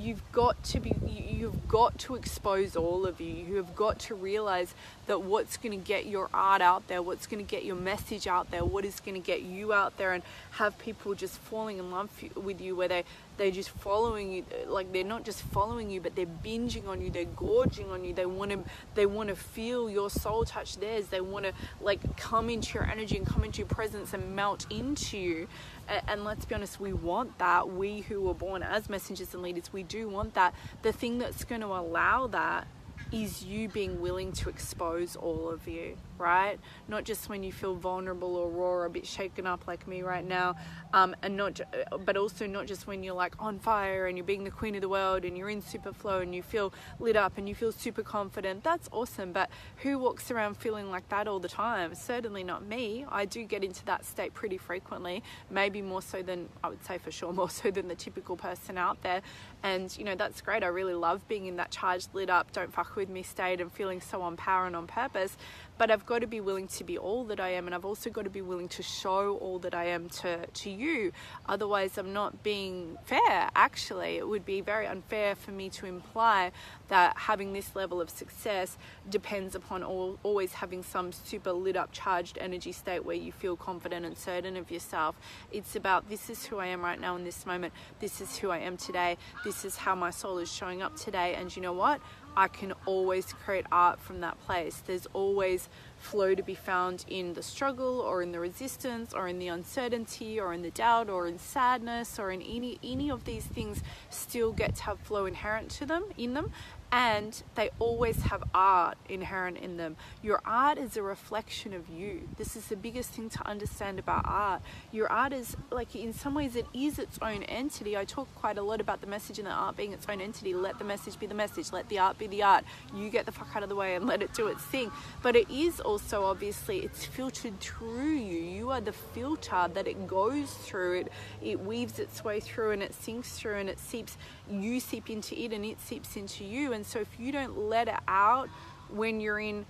you've 0.04 0.32
got 0.32 0.62
to 0.62 0.80
be 0.80 0.92
you've 1.08 1.66
got 1.66 1.98
to 1.98 2.14
expose 2.14 2.76
all 2.76 3.06
of 3.06 3.20
you. 3.20 3.32
You 3.32 3.56
have 3.56 3.74
got 3.74 3.98
to 4.00 4.14
realize 4.14 4.74
that 5.06 5.22
what's 5.22 5.56
going 5.56 5.78
to 5.78 5.84
get 5.84 6.06
your 6.06 6.28
art 6.32 6.62
out 6.62 6.86
there 6.88 7.02
what's 7.02 7.26
going 7.26 7.44
to 7.44 7.50
get 7.50 7.64
your 7.64 7.76
message 7.76 8.26
out 8.26 8.50
there 8.50 8.64
what 8.64 8.84
is 8.84 9.00
going 9.00 9.20
to 9.20 9.26
get 9.26 9.42
you 9.42 9.72
out 9.72 9.96
there 9.96 10.12
and 10.12 10.22
have 10.52 10.78
people 10.78 11.14
just 11.14 11.36
falling 11.38 11.78
in 11.78 11.90
love 11.90 12.10
with 12.36 12.60
you 12.60 12.76
where 12.76 12.88
they 12.88 13.04
they're 13.36 13.50
just 13.50 13.70
following 13.70 14.32
you 14.32 14.44
like 14.68 14.92
they're 14.92 15.02
not 15.02 15.24
just 15.24 15.42
following 15.42 15.90
you 15.90 16.00
but 16.00 16.14
they're 16.14 16.26
binging 16.26 16.86
on 16.86 17.00
you 17.02 17.10
they're 17.10 17.24
gorging 17.24 17.90
on 17.90 18.04
you. 18.04 18.12
They 18.12 18.26
want 18.26 18.50
to 18.50 18.58
they 18.94 19.06
want 19.06 19.28
to 19.28 19.36
feel 19.36 19.88
your 19.88 20.10
soul 20.10 20.44
touch 20.44 20.76
theirs. 20.76 21.08
They 21.08 21.20
want 21.20 21.46
to 21.46 21.52
like 21.80 22.16
come 22.16 22.50
into 22.50 22.74
your 22.74 22.84
energy 22.84 23.16
and 23.16 23.26
come 23.26 23.44
into 23.44 23.58
your 23.58 23.68
presence 23.68 24.12
and 24.12 24.34
melt 24.34 24.66
into 24.70 25.16
you 25.18 25.48
and 25.88 26.24
let's 26.24 26.44
be 26.44 26.54
honest 26.54 26.80
we 26.80 26.92
want 26.92 27.38
that. 27.38 27.70
We 27.70 28.00
who 28.02 28.20
were 28.20 28.34
born 28.34 28.62
as 28.62 28.88
messengers 28.88 29.34
and 29.34 29.42
leaders 29.42 29.72
we 29.72 29.82
do 29.82 30.08
want 30.08 30.34
that. 30.34 30.54
The 30.82 30.92
thing 30.92 31.18
that's 31.18 31.44
going 31.44 31.60
to 31.60 31.68
allow 31.68 32.26
that 32.28 32.66
is 33.14 33.44
you 33.44 33.68
being 33.68 34.00
willing 34.00 34.32
to 34.32 34.48
expose 34.48 35.14
all 35.14 35.48
of 35.48 35.68
you, 35.68 35.96
right? 36.18 36.58
Not 36.88 37.04
just 37.04 37.28
when 37.28 37.44
you 37.44 37.52
feel 37.52 37.76
vulnerable 37.76 38.34
or 38.34 38.50
raw 38.50 38.66
or 38.66 38.84
a 38.86 38.90
bit 38.90 39.06
shaken 39.06 39.46
up 39.46 39.68
like 39.68 39.86
me 39.86 40.02
right 40.02 40.26
now, 40.26 40.56
um, 40.92 41.14
and 41.22 41.36
not, 41.36 41.60
but 42.04 42.16
also 42.16 42.48
not 42.48 42.66
just 42.66 42.88
when 42.88 43.04
you're 43.04 43.14
like 43.14 43.36
on 43.38 43.60
fire 43.60 44.08
and 44.08 44.18
you're 44.18 44.26
being 44.26 44.42
the 44.42 44.50
queen 44.50 44.74
of 44.74 44.80
the 44.80 44.88
world 44.88 45.24
and 45.24 45.38
you're 45.38 45.48
in 45.48 45.62
super 45.62 45.92
flow 45.92 46.20
and 46.20 46.34
you 46.34 46.42
feel 46.42 46.74
lit 46.98 47.14
up 47.14 47.38
and 47.38 47.48
you 47.48 47.54
feel 47.54 47.70
super 47.70 48.02
confident. 48.02 48.64
That's 48.64 48.88
awesome, 48.90 49.32
but 49.32 49.48
who 49.76 49.96
walks 49.96 50.32
around 50.32 50.56
feeling 50.56 50.90
like 50.90 51.08
that 51.10 51.28
all 51.28 51.38
the 51.38 51.48
time? 51.48 51.94
Certainly 51.94 52.42
not 52.42 52.66
me. 52.66 53.06
I 53.08 53.26
do 53.26 53.44
get 53.44 53.62
into 53.62 53.84
that 53.84 54.04
state 54.04 54.34
pretty 54.34 54.58
frequently, 54.58 55.22
maybe 55.50 55.82
more 55.82 56.02
so 56.02 56.20
than 56.20 56.48
I 56.64 56.68
would 56.68 56.84
say 56.84 56.98
for 56.98 57.12
sure, 57.12 57.32
more 57.44 57.50
so 57.50 57.70
than 57.70 57.86
the 57.86 57.94
typical 57.94 58.36
person 58.36 58.76
out 58.76 59.02
there. 59.02 59.22
And 59.62 59.96
you 59.96 60.02
know 60.02 60.16
that's 60.16 60.40
great. 60.40 60.64
I 60.64 60.66
really 60.66 60.94
love 60.94 61.26
being 61.28 61.46
in 61.46 61.56
that 61.56 61.70
charged, 61.70 62.08
lit 62.12 62.28
up, 62.28 62.50
don't 62.50 62.72
fuck 62.72 62.96
with 62.96 63.03
me 63.08 63.22
state 63.22 63.60
and 63.60 63.72
feeling 63.72 64.00
so 64.00 64.22
on 64.22 64.36
power 64.36 64.66
and 64.66 64.76
on 64.76 64.86
purpose. 64.86 65.36
but 65.76 65.90
I've 65.90 66.06
got 66.06 66.20
to 66.20 66.26
be 66.26 66.40
willing 66.40 66.68
to 66.68 66.84
be 66.84 66.96
all 66.96 67.24
that 67.24 67.40
I 67.40 67.50
am, 67.50 67.66
and 67.66 67.74
I've 67.74 67.84
also 67.84 68.08
got 68.08 68.24
to 68.24 68.30
be 68.30 68.42
willing 68.42 68.68
to 68.68 68.82
show 68.82 69.36
all 69.38 69.58
that 69.60 69.74
I 69.74 69.86
am 69.86 70.08
to, 70.20 70.46
to 70.46 70.70
you. 70.70 71.12
Otherwise, 71.46 71.98
I'm 71.98 72.12
not 72.12 72.42
being 72.42 72.96
fair, 73.04 73.50
actually. 73.56 74.16
It 74.16 74.28
would 74.28 74.44
be 74.44 74.60
very 74.60 74.86
unfair 74.86 75.34
for 75.34 75.50
me 75.50 75.68
to 75.70 75.86
imply 75.86 76.52
that 76.88 77.16
having 77.16 77.52
this 77.52 77.74
level 77.74 78.00
of 78.00 78.08
success 78.08 78.78
depends 79.10 79.54
upon 79.54 79.82
all, 79.82 80.18
always 80.22 80.52
having 80.52 80.82
some 80.82 81.10
super 81.10 81.52
lit 81.52 81.76
up, 81.76 81.90
charged 81.90 82.38
energy 82.40 82.72
state 82.72 83.04
where 83.04 83.16
you 83.16 83.32
feel 83.32 83.56
confident 83.56 84.06
and 84.06 84.16
certain 84.16 84.56
of 84.56 84.70
yourself. 84.70 85.16
It's 85.50 85.74
about 85.74 86.08
this 86.08 86.30
is 86.30 86.46
who 86.46 86.58
I 86.58 86.66
am 86.66 86.82
right 86.82 87.00
now 87.00 87.16
in 87.16 87.24
this 87.24 87.46
moment, 87.46 87.72
this 87.98 88.20
is 88.20 88.36
who 88.36 88.50
I 88.50 88.58
am 88.58 88.76
today, 88.76 89.16
this 89.44 89.64
is 89.64 89.76
how 89.76 89.94
my 89.96 90.10
soul 90.10 90.38
is 90.38 90.52
showing 90.52 90.82
up 90.82 90.96
today, 90.96 91.34
and 91.34 91.54
you 91.54 91.62
know 91.62 91.72
what? 91.72 92.00
I 92.36 92.48
can 92.48 92.72
always 92.86 93.32
create 93.32 93.66
art 93.70 94.00
from 94.00 94.20
that 94.20 94.40
place. 94.40 94.82
There's 94.86 95.06
always 95.12 95.68
flow 95.98 96.34
to 96.34 96.42
be 96.42 96.54
found 96.54 97.04
in 97.08 97.34
the 97.34 97.42
struggle 97.42 98.00
or 98.00 98.22
in 98.22 98.32
the 98.32 98.40
resistance 98.40 99.14
or 99.14 99.26
in 99.26 99.38
the 99.38 99.48
uncertainty 99.48 100.38
or 100.38 100.52
in 100.52 100.62
the 100.62 100.70
doubt 100.70 101.08
or 101.08 101.26
in 101.26 101.38
sadness 101.38 102.18
or 102.18 102.30
in 102.30 102.42
any 102.42 102.78
any 102.84 103.10
of 103.10 103.24
these 103.24 103.44
things 103.44 103.82
still 104.10 104.52
get 104.52 104.76
to 104.76 104.82
have 104.84 104.98
flow 105.00 105.24
inherent 105.24 105.70
to 105.70 105.86
them 105.86 106.04
in 106.18 106.34
them 106.34 106.50
and 106.92 107.42
they 107.54 107.70
always 107.78 108.22
have 108.22 108.44
art 108.54 108.96
inherent 109.08 109.58
in 109.58 109.76
them. 109.76 109.96
Your 110.22 110.40
art 110.44 110.78
is 110.78 110.96
a 110.96 111.02
reflection 111.02 111.74
of 111.74 111.88
you. 111.88 112.28
This 112.36 112.54
is 112.54 112.66
the 112.66 112.76
biggest 112.76 113.10
thing 113.10 113.28
to 113.30 113.46
understand 113.46 113.98
about 113.98 114.24
art. 114.26 114.62
Your 114.92 115.10
art 115.10 115.32
is 115.32 115.56
like, 115.70 115.96
in 115.96 116.12
some 116.12 116.34
ways, 116.34 116.54
it 116.54 116.66
is 116.72 116.98
its 116.98 117.18
own 117.20 117.42
entity. 117.44 117.96
I 117.96 118.04
talk 118.04 118.32
quite 118.36 118.58
a 118.58 118.62
lot 118.62 118.80
about 118.80 119.00
the 119.00 119.06
message 119.06 119.38
and 119.38 119.46
the 119.46 119.52
art 119.52 119.76
being 119.76 119.92
its 119.92 120.06
own 120.08 120.20
entity. 120.20 120.54
Let 120.54 120.78
the 120.78 120.84
message 120.84 121.18
be 121.18 121.26
the 121.26 121.34
message, 121.34 121.72
let 121.72 121.88
the 121.88 121.98
art 121.98 122.18
be 122.18 122.26
the 122.26 122.42
art. 122.42 122.64
You 122.94 123.10
get 123.10 123.26
the 123.26 123.32
fuck 123.32 123.48
out 123.56 123.62
of 123.62 123.68
the 123.68 123.76
way 123.76 123.96
and 123.96 124.06
let 124.06 124.22
it 124.22 124.32
do 124.32 124.46
its 124.46 124.62
thing. 124.62 124.92
But 125.22 125.34
it 125.34 125.50
is 125.50 125.80
also 125.80 126.24
obviously, 126.24 126.78
it's 126.78 127.04
filtered 127.04 127.58
through 127.60 128.14
you. 128.14 128.38
You 128.38 128.70
are 128.70 128.80
the 128.80 128.92
filter 128.92 129.68
that 129.72 129.88
it 129.88 130.06
goes 130.06 130.52
through. 130.52 131.00
It, 131.00 131.12
it 131.42 131.60
weaves 131.60 131.98
its 131.98 132.22
way 132.22 132.40
through 132.40 132.70
and 132.70 132.82
it 132.82 132.94
sinks 132.94 133.38
through 133.38 133.56
and 133.56 133.68
it 133.68 133.80
seeps, 133.80 134.16
you 134.48 134.78
seep 134.78 135.10
into 135.10 135.38
it 135.38 135.52
and 135.52 135.64
it 135.64 135.80
seeps 135.80 136.16
into 136.16 136.44
you. 136.44 136.72
And 136.72 136.83
so 136.84 137.00
if 137.00 137.08
you 137.18 137.32
don't 137.32 137.68
let 137.68 137.88
it 137.88 138.00
out 138.08 138.48
when 138.88 139.20
you're 139.20 139.40
in 139.40 139.66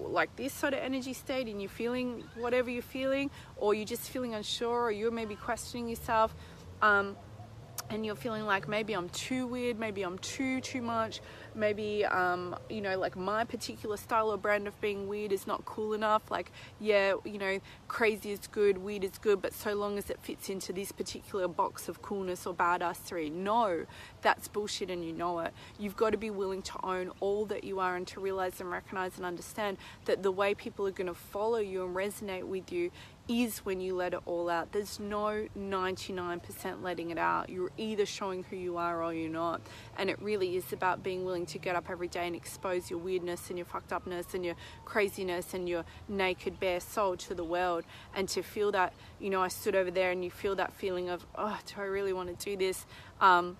like 0.00 0.34
this 0.36 0.52
sort 0.52 0.72
of 0.72 0.80
energy 0.80 1.12
state 1.12 1.46
and 1.46 1.60
you're 1.62 1.68
feeling 1.68 2.24
whatever 2.36 2.70
you're 2.70 2.82
feeling, 2.82 3.30
or 3.56 3.74
you're 3.74 3.84
just 3.86 4.10
feeling 4.10 4.34
unsure, 4.34 4.84
or 4.84 4.90
you're 4.90 5.10
maybe 5.10 5.36
questioning 5.36 5.88
yourself, 5.88 6.34
um, 6.82 7.16
and 7.90 8.04
you're 8.04 8.16
feeling 8.16 8.46
like 8.46 8.68
maybe 8.68 8.94
I'm 8.94 9.08
too 9.10 9.46
weird, 9.46 9.78
maybe 9.78 10.02
I'm 10.02 10.18
too 10.18 10.60
too 10.60 10.82
much, 10.82 11.20
maybe 11.54 12.04
um, 12.04 12.56
you 12.68 12.80
know 12.80 12.98
like 12.98 13.16
my 13.16 13.44
particular 13.44 13.96
style 13.96 14.30
or 14.30 14.36
brand 14.36 14.66
of 14.66 14.80
being 14.80 15.06
weird 15.08 15.32
is 15.32 15.46
not 15.46 15.64
cool 15.64 15.92
enough 15.92 16.30
like 16.30 16.50
yeah 16.80 17.14
you 17.24 17.38
know 17.38 17.60
crazy 17.88 18.32
is 18.32 18.46
good 18.48 18.78
weird 18.78 19.04
is 19.04 19.18
good 19.18 19.40
but 19.40 19.52
so 19.52 19.74
long 19.74 19.98
as 19.98 20.10
it 20.10 20.18
fits 20.20 20.48
into 20.48 20.72
this 20.72 20.90
particular 20.90 21.46
box 21.46 21.88
of 21.88 22.02
coolness 22.02 22.46
or 22.46 22.54
badassery 22.54 23.30
no 23.30 23.84
that's 24.22 24.48
bullshit 24.48 24.90
and 24.90 25.04
you 25.04 25.12
know 25.12 25.38
it. 25.40 25.52
You've 25.78 25.96
got 25.96 26.10
to 26.10 26.16
be 26.16 26.30
willing 26.30 26.62
to 26.62 26.72
own 26.82 27.12
all 27.20 27.44
that 27.46 27.62
you 27.62 27.78
are 27.78 27.94
and 27.94 28.06
to 28.08 28.20
realize 28.20 28.60
and 28.60 28.70
recognize 28.70 29.16
and 29.16 29.26
understand 29.26 29.76
that 30.06 30.22
the 30.22 30.32
way 30.32 30.54
people 30.54 30.86
are 30.86 30.92
going 30.92 31.06
to 31.06 31.14
follow 31.14 31.58
you 31.58 31.84
and 31.84 31.94
resonate 31.94 32.44
with 32.44 32.72
you 32.72 32.90
is 33.28 33.58
when 33.60 33.80
you 33.80 33.94
let 33.94 34.12
it 34.12 34.20
all 34.26 34.50
out. 34.50 34.72
There's 34.72 35.00
no 35.00 35.46
99% 35.58 36.82
letting 36.82 37.10
it 37.10 37.18
out. 37.18 37.48
You're 37.48 37.70
either 37.78 38.04
showing 38.04 38.44
who 38.44 38.56
you 38.56 38.76
are 38.76 39.02
or 39.02 39.14
you're 39.14 39.30
not. 39.30 39.62
And 39.96 40.10
it 40.10 40.20
really 40.20 40.56
is 40.56 40.72
about 40.72 41.02
being 41.02 41.24
willing 41.24 41.46
to 41.46 41.58
get 41.58 41.74
up 41.74 41.88
every 41.88 42.08
day 42.08 42.26
and 42.26 42.36
expose 42.36 42.90
your 42.90 42.98
weirdness 42.98 43.48
and 43.48 43.58
your 43.58 43.64
fucked 43.64 43.92
upness 43.92 44.34
and 44.34 44.44
your 44.44 44.56
craziness 44.84 45.54
and 45.54 45.68
your 45.68 45.84
naked, 46.08 46.60
bare 46.60 46.80
soul 46.80 47.16
to 47.16 47.34
the 47.34 47.44
world. 47.44 47.84
And 48.14 48.28
to 48.30 48.42
feel 48.42 48.72
that, 48.72 48.92
you 49.18 49.30
know, 49.30 49.42
I 49.42 49.48
stood 49.48 49.74
over 49.74 49.90
there 49.90 50.10
and 50.10 50.22
you 50.22 50.30
feel 50.30 50.56
that 50.56 50.74
feeling 50.74 51.08
of, 51.08 51.24
oh, 51.34 51.58
do 51.66 51.80
I 51.80 51.84
really 51.84 52.12
want 52.12 52.38
to 52.38 52.44
do 52.44 52.56
this? 52.56 52.84
Um, 53.20 53.56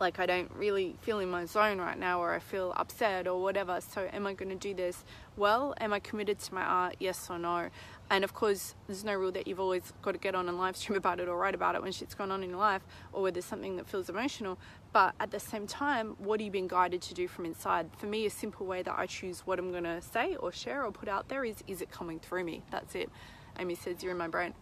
like 0.00 0.18
I 0.18 0.26
don't 0.26 0.50
really 0.56 0.96
feel 1.02 1.20
in 1.20 1.30
my 1.30 1.44
zone 1.44 1.78
right 1.78 1.98
now 1.98 2.20
or 2.20 2.34
I 2.34 2.38
feel 2.38 2.72
upset 2.76 3.26
or 3.26 3.40
whatever. 3.40 3.80
So 3.80 4.08
am 4.12 4.26
I 4.26 4.34
going 4.34 4.48
to 4.48 4.56
do 4.56 4.74
this? 4.74 5.04
Well, 5.36 5.74
am 5.80 5.92
I 5.92 6.00
committed 6.00 6.38
to 6.40 6.54
my 6.54 6.62
art? 6.62 6.96
Yes 6.98 7.28
or 7.30 7.38
no? 7.38 7.70
And 8.10 8.24
of 8.24 8.34
course, 8.34 8.74
there's 8.86 9.04
no 9.04 9.14
rule 9.14 9.32
that 9.32 9.46
you've 9.46 9.60
always 9.60 9.92
got 10.02 10.12
to 10.12 10.18
get 10.18 10.34
on 10.34 10.48
and 10.48 10.58
live 10.58 10.76
stream 10.76 10.96
about 11.04 11.20
it 11.20 11.28
or 11.28 11.36
write 11.36 11.54
about 11.54 11.74
it 11.74 11.82
when 11.82 11.92
shit's 11.92 12.14
going 12.14 12.30
on 12.30 12.42
in 12.42 12.50
your 12.50 12.58
life 12.58 12.82
or 13.12 13.22
where 13.22 13.32
there's 13.32 13.44
something 13.44 13.76
that 13.76 13.88
feels 13.88 14.08
emotional. 14.08 14.58
But 14.92 15.14
at 15.20 15.30
the 15.30 15.40
same 15.40 15.66
time, 15.66 16.16
what 16.18 16.40
are 16.40 16.42
you 16.42 16.50
being 16.50 16.68
guided 16.68 17.02
to 17.02 17.14
do 17.14 17.26
from 17.28 17.46
inside? 17.46 17.88
For 17.96 18.06
me, 18.06 18.26
a 18.26 18.30
simple 18.30 18.66
way 18.66 18.82
that 18.82 18.94
I 18.96 19.06
choose 19.06 19.40
what 19.40 19.58
I'm 19.58 19.70
going 19.70 19.84
to 19.84 20.02
say 20.02 20.36
or 20.36 20.52
share 20.52 20.84
or 20.84 20.92
put 20.92 21.08
out 21.08 21.28
there 21.28 21.44
is 21.44 21.56
is 21.66 21.80
it 21.80 21.90
coming 21.90 22.18
through 22.18 22.44
me? 22.44 22.62
That's 22.70 22.94
it. 22.94 23.10
Amy 23.58 23.74
says, 23.74 24.02
You're 24.02 24.12
in 24.12 24.18
my 24.18 24.28
brain. 24.28 24.54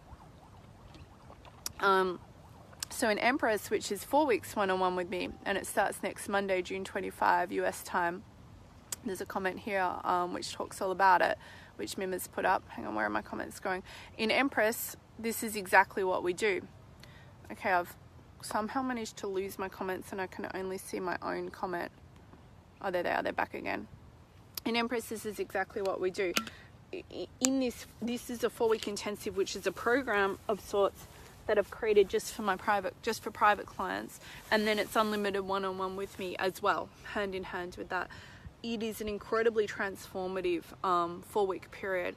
Um, 1.79 2.19
so 2.93 3.09
in 3.09 3.19
Empress, 3.19 3.69
which 3.69 3.91
is 3.91 4.03
four 4.03 4.25
weeks 4.25 4.55
one 4.55 4.69
on 4.69 4.79
one 4.79 4.95
with 4.95 5.09
me, 5.09 5.29
and 5.45 5.57
it 5.57 5.65
starts 5.65 6.03
next 6.03 6.29
Monday, 6.29 6.61
June 6.61 6.83
25, 6.83 7.51
US 7.51 7.83
time. 7.83 8.23
There's 9.05 9.21
a 9.21 9.25
comment 9.25 9.59
here 9.59 9.87
um, 10.03 10.33
which 10.33 10.53
talks 10.53 10.81
all 10.81 10.91
about 10.91 11.21
it 11.21 11.37
which 11.75 11.97
Mim 11.97 12.11
has 12.11 12.27
put 12.27 12.45
up. 12.45 12.63
Hang 12.69 12.85
on, 12.85 12.95
where 12.95 13.05
are 13.05 13.09
my 13.09 13.21
comments 13.21 13.59
going? 13.59 13.83
In 14.17 14.31
Empress, 14.31 14.95
this 15.17 15.43
is 15.43 15.55
exactly 15.55 16.03
what 16.03 16.23
we 16.23 16.33
do. 16.33 16.61
Okay, 17.51 17.71
I've 17.71 17.95
somehow 18.41 18.81
managed 18.81 19.17
to 19.17 19.27
lose 19.27 19.57
my 19.57 19.69
comments 19.69 20.11
and 20.11 20.19
I 20.19 20.27
can 20.27 20.47
only 20.53 20.77
see 20.77 20.99
my 20.99 21.17
own 21.21 21.49
comment. 21.49 21.91
Oh, 22.81 22.91
there 22.91 23.03
they 23.03 23.11
are, 23.11 23.23
they're 23.23 23.33
back 23.33 23.53
again. 23.53 23.87
In 24.65 24.75
Empress, 24.75 25.05
this 25.05 25.25
is 25.25 25.39
exactly 25.39 25.81
what 25.81 25.99
we 25.99 26.09
do. 26.11 26.33
In 27.39 27.59
this, 27.59 27.85
this 28.01 28.29
is 28.29 28.43
a 28.43 28.49
four 28.49 28.69
week 28.69 28.87
intensive, 28.87 29.35
which 29.35 29.55
is 29.55 29.65
a 29.65 29.71
program 29.71 30.37
of 30.47 30.61
sorts 30.61 31.07
that 31.47 31.57
I've 31.57 31.71
created 31.71 32.09
just 32.09 32.33
for 32.33 32.41
my 32.41 32.55
private, 32.55 32.93
just 33.01 33.21
for 33.21 33.31
private 33.31 33.65
clients. 33.65 34.19
And 34.49 34.65
then 34.67 34.79
it's 34.79 34.95
unlimited 34.95 35.41
one 35.41 35.65
on 35.65 35.77
one 35.77 35.95
with 35.95 36.17
me 36.19 36.35
as 36.37 36.61
well, 36.61 36.89
hand 37.13 37.35
in 37.35 37.43
hand 37.43 37.75
with 37.77 37.89
that 37.89 38.09
it 38.63 38.81
is 38.81 39.01
an 39.01 39.09
incredibly 39.09 39.67
transformative 39.67 40.63
um, 40.83 41.21
four 41.27 41.45
week 41.45 41.69
period. 41.69 42.15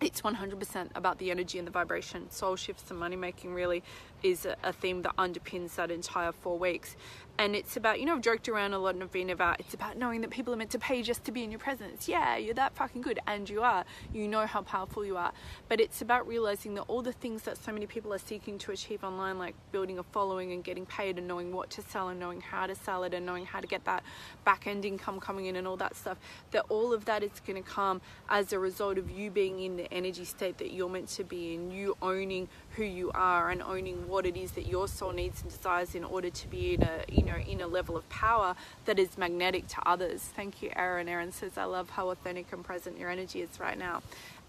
It's 0.00 0.22
100% 0.22 0.90
about 0.94 1.18
the 1.18 1.30
energy 1.30 1.58
and 1.58 1.66
the 1.66 1.70
vibration. 1.72 2.30
Soul 2.30 2.56
shifts 2.56 2.90
and 2.90 2.98
money 2.98 3.16
making 3.16 3.54
really 3.54 3.82
is 4.26 4.46
a, 4.62 4.72
theme 4.72 5.02
that 5.02 5.16
underpins 5.16 5.76
that 5.76 5.90
entire 5.90 6.32
four 6.32 6.58
weeks. 6.58 6.96
And 7.38 7.54
it's 7.54 7.76
about 7.76 8.00
you 8.00 8.06
know 8.06 8.14
I've 8.14 8.22
joked 8.22 8.48
around 8.48 8.72
a 8.72 8.78
lot 8.78 8.94
and 8.94 9.02
I've 9.02 9.12
been 9.12 9.28
about 9.28 9.60
it's 9.60 9.74
about 9.74 9.98
knowing 9.98 10.22
that 10.22 10.30
people 10.30 10.54
are 10.54 10.56
meant 10.56 10.70
to 10.70 10.78
pay 10.78 11.02
just 11.02 11.22
to 11.24 11.32
be 11.32 11.44
in 11.44 11.50
your 11.50 11.60
presence. 11.60 12.08
Yeah 12.08 12.36
you're 12.36 12.54
that 12.54 12.74
fucking 12.74 13.02
good. 13.02 13.18
And 13.26 13.48
you 13.48 13.62
are. 13.62 13.84
You 14.12 14.26
know 14.26 14.46
how 14.46 14.62
powerful 14.62 15.04
you 15.04 15.16
are. 15.16 15.32
But 15.68 15.80
it's 15.80 16.00
about 16.00 16.26
realizing 16.26 16.74
that 16.74 16.82
all 16.82 17.02
the 17.02 17.12
things 17.12 17.42
that 17.42 17.62
so 17.62 17.72
many 17.72 17.86
people 17.86 18.14
are 18.14 18.18
seeking 18.18 18.58
to 18.58 18.72
achieve 18.72 19.04
online 19.04 19.38
like 19.38 19.54
building 19.70 19.98
a 19.98 20.02
following 20.02 20.52
and 20.52 20.64
getting 20.64 20.86
paid 20.86 21.18
and 21.18 21.28
knowing 21.28 21.52
what 21.52 21.70
to 21.70 21.82
sell 21.82 22.08
and 22.08 22.18
knowing 22.18 22.40
how 22.40 22.66
to 22.66 22.74
sell 22.74 23.04
it 23.04 23.12
and 23.12 23.26
knowing 23.26 23.44
how 23.44 23.60
to 23.60 23.66
get 23.66 23.84
that 23.84 24.02
back 24.44 24.66
end 24.66 24.84
income 24.84 25.20
coming 25.20 25.46
in 25.46 25.56
and 25.56 25.66
all 25.66 25.76
that 25.76 25.94
stuff 25.94 26.18
that 26.52 26.64
all 26.68 26.92
of 26.92 27.04
that 27.04 27.22
is 27.22 27.30
going 27.46 27.62
to 27.62 27.68
come 27.68 28.00
as 28.28 28.52
a 28.52 28.58
result 28.58 28.98
of 28.98 29.10
you 29.10 29.30
being 29.30 29.60
in 29.60 29.76
the 29.76 29.92
energy 29.92 30.24
state 30.24 30.58
that 30.58 30.72
you're 30.72 30.88
meant 30.88 31.08
to 31.08 31.24
be 31.24 31.54
in 31.54 31.70
you 31.70 31.96
owning 32.00 32.48
who 32.76 32.84
you 32.84 33.10
are 33.14 33.50
and 33.50 33.62
owning 33.62 34.06
what 34.06 34.26
it 34.26 34.36
is 34.36 34.52
that 34.52 34.66
your 34.66 34.86
soul 34.86 35.12
needs 35.12 35.42
and 35.42 35.50
desires 35.50 35.94
in 35.94 36.04
order 36.04 36.30
to 36.30 36.48
be 36.48 36.74
in 36.74 36.82
a 36.82 37.04
you 37.08 37.22
know 37.22 37.36
in 37.36 37.60
a 37.60 37.66
level 37.66 37.96
of 37.96 38.08
power 38.08 38.54
that 38.84 38.98
is 38.98 39.16
magnetic 39.16 39.66
to 39.68 39.76
others. 39.88 40.20
Thank 40.36 40.62
you 40.62 40.70
aaron. 40.76 41.08
Aaron 41.08 41.32
says 41.32 41.56
i 41.56 41.64
love 41.64 41.90
how 41.90 42.10
authentic 42.10 42.52
and 42.52 42.62
present 42.64 42.98
your 42.98 43.10
energy 43.10 43.40
is 43.40 43.58
right 43.58 43.78
now. 43.78 44.02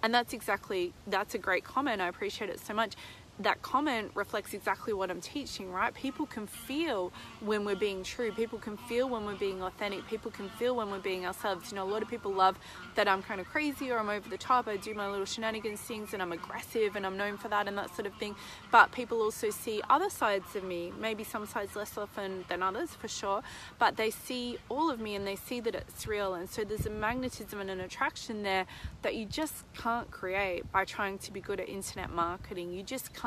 And 0.04 0.14
that's 0.14 0.34
exactly 0.34 0.94
that's 1.08 1.34
a 1.36 1.38
great 1.38 1.64
comment. 1.64 2.02
I 2.02 2.08
appreciate 2.08 2.50
it 2.50 2.60
so 2.60 2.74
much 2.74 2.96
that 3.40 3.62
comment 3.62 4.12
reflects 4.16 4.54
exactly 4.54 4.94
what 4.94 5.12
I'm 5.12 5.22
teaching, 5.22 5.72
right? 5.72 5.94
People 5.94 6.26
can 6.26 6.48
feel 6.48 7.12
when 7.40 7.66
we're 7.66 7.76
being 7.76 8.04
true. 8.04 8.32
People 8.32 8.58
can 8.58 8.78
feel 8.78 9.08
when 9.08 9.26
we're 9.26 9.36
being 9.36 9.62
authentic. 9.62 10.08
People 10.08 10.32
can 10.32 10.50
feel 10.50 10.76
when 10.76 10.90
we're 10.90 11.00
being 11.00 11.26
ourselves. 11.26 11.72
You 11.72 11.76
know, 11.76 11.84
a 11.84 11.92
lot 11.92 12.02
of 12.02 12.10
people 12.10 12.34
love 12.34 12.58
that 12.96 13.08
I'm 13.08 13.22
kind 13.22 13.40
of 13.40 13.48
crazy 13.48 13.92
or 13.92 14.00
I'm 14.00 14.10
over 14.10 14.28
the 14.28 14.38
top. 14.38 14.68
I 14.68 14.78
do 14.78 14.94
my 14.96 15.08
little 15.08 15.26
shenanigans 15.26 15.80
things 15.82 16.14
and 16.14 16.22
I'm 16.22 16.32
aggressive 16.32 16.96
and 16.96 17.06
I'm 17.06 17.16
known 17.16 17.38
for 17.38 17.48
that 17.50 17.68
and 17.68 17.78
that 17.78 17.96
sort 17.96 18.08
of 18.08 18.14
thing. 18.16 18.36
But 18.72 18.92
people 18.92 19.22
also 19.22 19.52
see 19.52 19.82
other 19.88 20.10
sides 20.10 20.56
of 20.56 20.64
me, 20.64 20.92
maybe 21.00 21.24
some 21.24 21.46
sides 21.46 21.76
less 21.76 21.96
often 21.96 22.44
than 22.50 22.64
others 22.64 22.90
for 22.96 23.08
sure. 23.08 23.44
But 23.78 23.98
they 23.98 24.10
see 24.10 24.58
all 24.68 24.90
of 24.90 25.00
me 25.00 25.14
and 25.14 25.28
they 25.28 25.36
see 25.36 25.60
that 25.60 25.76
it's 25.76 26.08
real. 26.08 26.34
And 26.34 26.50
so 26.50 26.64
there's 26.64 26.88
a 26.88 26.92
magnetism 26.92 27.60
and 27.60 27.70
an 27.70 27.82
attraction 27.82 28.42
there 28.42 28.66
that 29.04 29.16
you 29.16 29.26
just 29.26 29.64
can't 29.76 30.10
create 30.10 30.72
by 30.72 30.86
trying 30.86 31.20
to 31.20 31.32
be 31.32 31.40
good 31.40 31.60
at 31.60 31.70
internet 31.70 32.10
marketing. 32.10 32.74
You 32.74 32.82
just 32.82 33.14
can't 33.14 33.27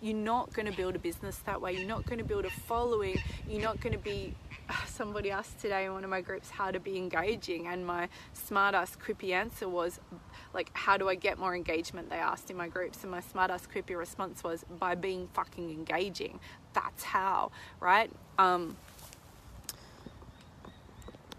you're 0.00 0.16
not 0.16 0.52
going 0.52 0.66
to 0.66 0.76
build 0.76 0.96
a 0.96 0.98
business 0.98 1.38
that 1.46 1.60
way 1.60 1.72
you're 1.72 1.88
not 1.88 2.04
going 2.06 2.18
to 2.18 2.24
build 2.24 2.44
a 2.44 2.50
following 2.50 3.16
you're 3.48 3.62
not 3.62 3.80
going 3.80 3.92
to 3.92 3.98
be 3.98 4.34
somebody 4.86 5.30
asked 5.30 5.58
today 5.60 5.86
in 5.86 5.92
one 5.92 6.04
of 6.04 6.10
my 6.10 6.20
groups 6.20 6.50
how 6.50 6.70
to 6.70 6.78
be 6.78 6.96
engaging 6.96 7.66
and 7.66 7.86
my 7.86 8.08
smart 8.32 8.74
ass 8.74 8.96
quippy 8.96 9.32
answer 9.32 9.68
was 9.68 10.00
like 10.54 10.70
how 10.74 10.96
do 10.96 11.08
i 11.08 11.14
get 11.14 11.38
more 11.38 11.54
engagement 11.54 12.08
they 12.08 12.16
asked 12.16 12.50
in 12.50 12.56
my 12.56 12.68
groups 12.68 13.02
and 13.02 13.10
my 13.10 13.20
smart 13.20 13.50
ass 13.50 13.66
quippy 13.72 13.96
response 13.96 14.42
was 14.44 14.64
by 14.78 14.94
being 14.94 15.28
fucking 15.32 15.70
engaging. 15.70 16.40
That's 16.72 17.04
how 17.04 17.50
right? 17.80 18.10
Um 18.38 18.76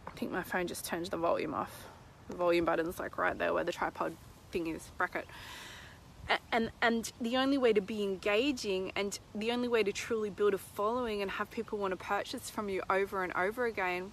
i 0.07 0.11
think 0.11 0.31
my 0.31 0.43
phone 0.43 0.67
just 0.67 0.85
turned 0.85 1.07
the 1.07 1.17
volume 1.17 1.53
off. 1.53 1.87
The 2.29 2.35
volume 2.35 2.65
button's 2.65 2.99
like 2.99 3.17
right 3.17 3.37
there 3.37 3.53
where 3.53 3.63
the 3.63 3.71
tripod 3.71 4.15
thing 4.51 4.67
is, 4.67 4.91
bracket. 4.97 5.25
And, 6.51 6.71
and 6.81 7.11
the 7.19 7.37
only 7.37 7.57
way 7.57 7.73
to 7.73 7.81
be 7.81 8.03
engaging 8.03 8.91
and 8.95 9.19
the 9.35 9.51
only 9.51 9.67
way 9.67 9.83
to 9.83 9.91
truly 9.91 10.29
build 10.29 10.53
a 10.53 10.57
following 10.57 11.21
and 11.21 11.31
have 11.31 11.51
people 11.51 11.77
want 11.77 11.91
to 11.91 11.97
purchase 11.97 12.49
from 12.49 12.69
you 12.69 12.81
over 12.89 13.23
and 13.23 13.33
over 13.33 13.65
again 13.65 14.11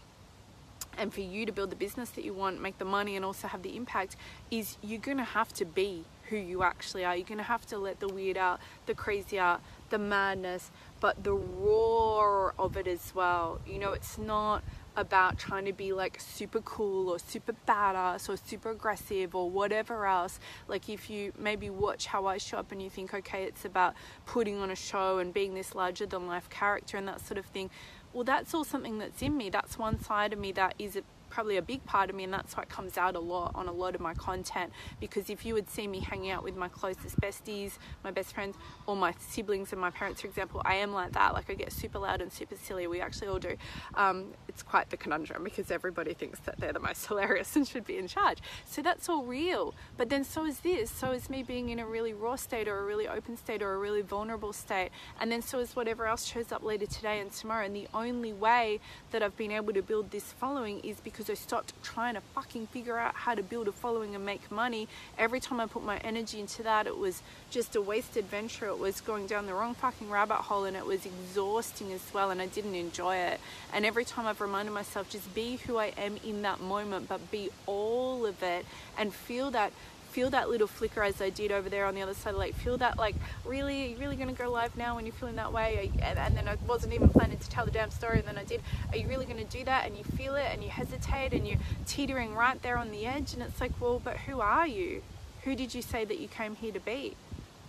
and 0.99 1.15
for 1.15 1.21
you 1.21 1.47
to 1.47 1.53
build 1.53 1.71
the 1.71 1.77
business 1.77 2.11
that 2.11 2.25
you 2.25 2.35
want, 2.35 2.61
make 2.61 2.79
the 2.79 2.85
money, 2.85 3.15
and 3.17 3.25
also 3.25 3.47
have 3.49 3.63
the 3.63 3.77
impact, 3.77 4.17
is 4.51 4.77
you're 4.83 5.01
gonna 5.01 5.25
have 5.25 5.53
to 5.55 5.65
be 5.65 6.05
who 6.25 6.37
you 6.37 6.63
actually 6.63 7.05
are. 7.05 7.17
You're 7.17 7.27
gonna 7.27 7.43
have 7.45 7.65
to 7.67 7.79
let 7.79 8.01
the 8.01 8.09
weird 8.09 8.37
out, 8.37 8.61
the 8.87 8.95
crazy 8.95 9.39
out, 9.39 9.61
the 9.91 9.99
madness, 9.99 10.71
but 11.01 11.23
the 11.23 11.33
roar 11.33 12.53
of 12.59 12.77
it 12.77 12.87
as 12.87 13.15
well. 13.15 13.61
You 13.67 13.79
know, 13.79 13.93
it's 13.93 14.19
not 14.19 14.63
about 14.99 15.39
trying 15.39 15.65
to 15.65 15.73
be 15.73 15.93
like 15.93 16.21
super 16.21 16.61
cool 16.61 17.09
or 17.09 17.19
super 17.19 17.55
badass 17.67 18.29
or 18.29 18.37
super 18.37 18.71
aggressive 18.71 19.35
or 19.35 19.49
whatever 19.49 20.07
else. 20.07 20.41
Like 20.67 20.89
if 20.89 21.09
you 21.09 21.33
maybe 21.39 21.71
watch 21.71 22.07
how 22.07 22.27
I 22.27 22.39
show 22.39 22.59
up 22.59 22.73
and 22.73 22.83
you 22.83 22.91
think, 22.91 23.15
okay, 23.15 23.45
it's 23.45 23.65
about 23.65 23.95
putting 24.27 24.59
on 24.59 24.71
a 24.71 24.77
show 24.77 25.19
and 25.19 25.33
being 25.33 25.55
this 25.55 25.75
larger 25.75 26.05
than 26.05 26.27
life 26.27 26.51
character 26.51 26.97
and 26.97 27.07
that 27.07 27.21
sort 27.21 27.39
of 27.39 27.47
thing. 27.47 27.71
Well, 28.13 28.25
that's 28.25 28.53
all 28.55 28.65
something 28.65 28.99
that's 28.99 29.23
in 29.23 29.37
me. 29.37 29.51
That's 29.51 29.79
one 29.79 30.03
side 30.03 30.33
of 30.33 30.39
me 30.39 30.51
that 30.53 30.75
is 30.79 30.97
probably 31.39 31.57
a 31.57 31.63
big 31.63 31.85
part 31.85 32.11
of 32.11 32.17
me 32.17 32.25
and 32.25 32.33
that's 32.33 32.57
why 32.57 32.65
it 32.65 32.69
comes 32.69 32.99
out 32.99 33.15
a 33.15 33.21
lot 33.21 33.53
on 33.55 33.69
a 33.69 33.73
lot 33.73 33.95
of 33.95 34.01
my 34.01 34.13
content. 34.15 34.73
Because 34.99 35.31
if 35.31 35.47
you 35.47 35.55
would 35.55 35.71
see 35.71 35.87
me 35.87 36.01
hanging 36.01 36.33
out 36.33 36.43
with 36.43 36.57
my 36.57 36.67
closest 36.67 37.21
besties 37.21 37.79
my 38.03 38.11
best 38.11 38.35
friends 38.35 38.57
or 38.87 38.97
my 38.97 39.15
siblings 39.21 39.71
and 39.71 39.81
my 39.81 39.91
parents 39.91 40.21
for 40.21 40.27
example 40.27 40.61
I 40.65 40.75
am 40.75 40.93
like 40.93 41.13
that. 41.13 41.35
Like 41.35 41.49
I 41.49 41.55
get 41.55 41.71
super 41.71 42.01
loud 42.01 42.21
and 42.21 42.33
super 42.33 42.57
silly. 42.57 42.89
We 42.89 43.01
actually 43.01 43.29
all 43.29 43.39
do. 43.39 43.55
Um, 43.95 44.33
it's 44.49 44.65
quite 44.65 44.91
the 44.91 44.97
conundrum 44.97 45.45
because 45.45 45.71
everybody 45.71 46.13
thinks 46.13 46.41
that 46.41 46.59
they're 46.59 46.73
the 46.73 46.81
most 46.81 47.07
hilarious 47.11 47.55
and 47.55 47.69
should 47.69 47.87
be 47.87 47.99
in 47.99 48.09
charge. 48.09 48.39
So 48.67 48.83
that's 48.83 49.09
all 49.09 49.23
real. 49.23 49.77
But 49.97 50.09
then 50.09 50.25
so 50.25 50.45
is 50.45 50.59
this. 50.59 50.91
So 50.91 51.13
is 51.13 51.31
me 51.31 51.45
being 51.45 51.69
in 51.69 51.79
a 51.79 51.87
really 51.87 52.15
raw 52.15 52.35
state 52.35 52.67
or 52.67 52.81
a 52.81 52.85
really 52.85 53.07
open 53.07 53.37
state 53.37 53.63
or 53.63 53.75
a 53.75 53.79
really 53.79 54.03
vulnerable 54.03 54.53
state. 54.53 54.91
And 55.21 55.31
then 55.31 55.41
so 55.41 55.61
is 55.61 55.77
whatever 55.77 56.07
else 56.07 56.25
shows 56.25 56.51
up 56.51 56.65
later 56.65 56.87
today 56.87 57.21
and 57.21 57.31
tomorrow. 57.31 57.65
And 57.65 57.77
the 57.77 57.87
only 57.95 58.33
way 58.33 58.81
that 59.13 59.23
I've 59.23 59.37
been 59.37 59.53
able 59.53 59.73
to 59.73 59.83
build 59.83 60.11
this 60.11 60.33
following 60.33 60.81
is 60.81 60.99
because 61.01 61.28
I 61.31 61.35
stopped 61.35 61.73
trying 61.83 62.15
to 62.15 62.21
fucking 62.21 62.69
figure 62.69 62.99
out 62.99 63.15
how 63.15 63.35
to 63.35 63.43
build 63.43 63.69
a 63.69 63.73
following 63.73 64.15
and 64.15 64.25
make 64.25 64.51
money. 64.51 64.89
Every 65.17 65.41
time 65.41 65.61
I 65.61 65.67
put 65.67 65.85
my 65.85 65.99
energy 65.99 66.41
into 66.41 66.63
that, 66.63 66.87
it 66.87 66.97
was 66.97 67.23
just 67.51 67.77
a 67.77 67.81
wasted 67.81 68.27
venture. 68.27 68.67
It 68.67 68.79
was 68.79 69.01
going 69.01 69.27
down 69.27 69.47
the 69.47 69.55
wrong 69.55 69.75
fucking 69.75 70.11
rabbit 70.11 70.37
hole 70.37 70.65
and 70.65 70.77
it 70.77 70.87
was 70.87 71.07
exhausting 71.07 71.93
as 71.93 72.03
well, 72.13 72.31
and 72.31 72.41
I 72.41 72.47
didn't 72.47 72.75
enjoy 72.75 73.17
it. 73.17 73.41
And 73.73 73.85
every 73.85 74.05
time 74.05 74.27
I've 74.27 74.41
reminded 74.41 74.73
myself, 74.73 75.09
just 75.09 75.35
be 75.35 75.57
who 75.67 75.77
I 75.77 75.93
am 75.97 76.19
in 76.25 76.43
that 76.43 76.61
moment, 76.61 77.09
but 77.09 77.31
be 77.31 77.51
all 77.67 78.27
of 78.27 78.43
it 78.43 78.67
and 78.97 79.13
feel 79.13 79.51
that 79.53 79.73
feel 80.11 80.31
that 80.31 80.49
little 80.49 80.67
flicker 80.67 81.03
as 81.03 81.21
I 81.21 81.31
did 81.31 81.53
over 81.53 81.69
there 81.69 81.87
on 81.87 81.95
the 81.95 82.03
other 82.03 82.15
side 82.15 82.31
of 82.31 82.35
the 82.37 82.41
lake. 82.41 82.55
Feel 82.55 82.77
that 82.79 82.99
like, 82.99 83.15
really, 83.45 83.85
are 83.85 83.89
you 83.89 83.97
really 83.97 84.17
to 84.35 84.35
go 84.35 84.51
live 84.51 84.77
now 84.77 84.97
when 84.97 85.07
you're 85.07 85.15
feeling 85.15 85.37
that 85.37 85.53
way? 85.53 85.91
And, 86.03 86.19
and 86.19 86.37
then 86.37 86.49
I 86.49 86.57
wasn't 86.67 86.95
even 86.95 87.09
planning 87.09 87.39
to 87.39 87.51
tell 87.51 87.65
the 87.65 87.71
damn 87.71 87.91
story, 87.91 88.19
and 88.19 88.27
then 88.27 88.39
I 88.39 88.45
did. 88.45 88.63
Are 88.91 88.97
you 88.97 89.07
really 89.09 89.27
to 89.39 89.59
do 89.59 89.65
that? 89.65 89.87
And 89.87 89.97
you 89.97 90.05
feel 90.05 90.35
it, 90.35 90.47
and 90.53 90.63
you 90.63 90.71
hesitate, 90.71 91.33
and 91.33 91.47
you're 91.47 91.59
teetering 91.87 92.35
right 92.35 92.61
there 92.63 92.79
on 92.79 92.91
the 92.91 93.07
edge, 93.07 93.35
and 93.35 93.43
it's 93.43 93.61
like, 93.61 93.73
well, 93.81 94.01
but 94.03 94.17
who 94.19 94.41
are 94.41 94.67
you? 94.67 95.03
Who 95.45 95.55
did 95.55 95.75
you 95.75 95.83
say 95.83 96.05
that 96.05 96.19
you 96.19 96.29
came 96.29 96.57
here 96.57 96.73
to 96.73 96.81
be? 96.81 97.15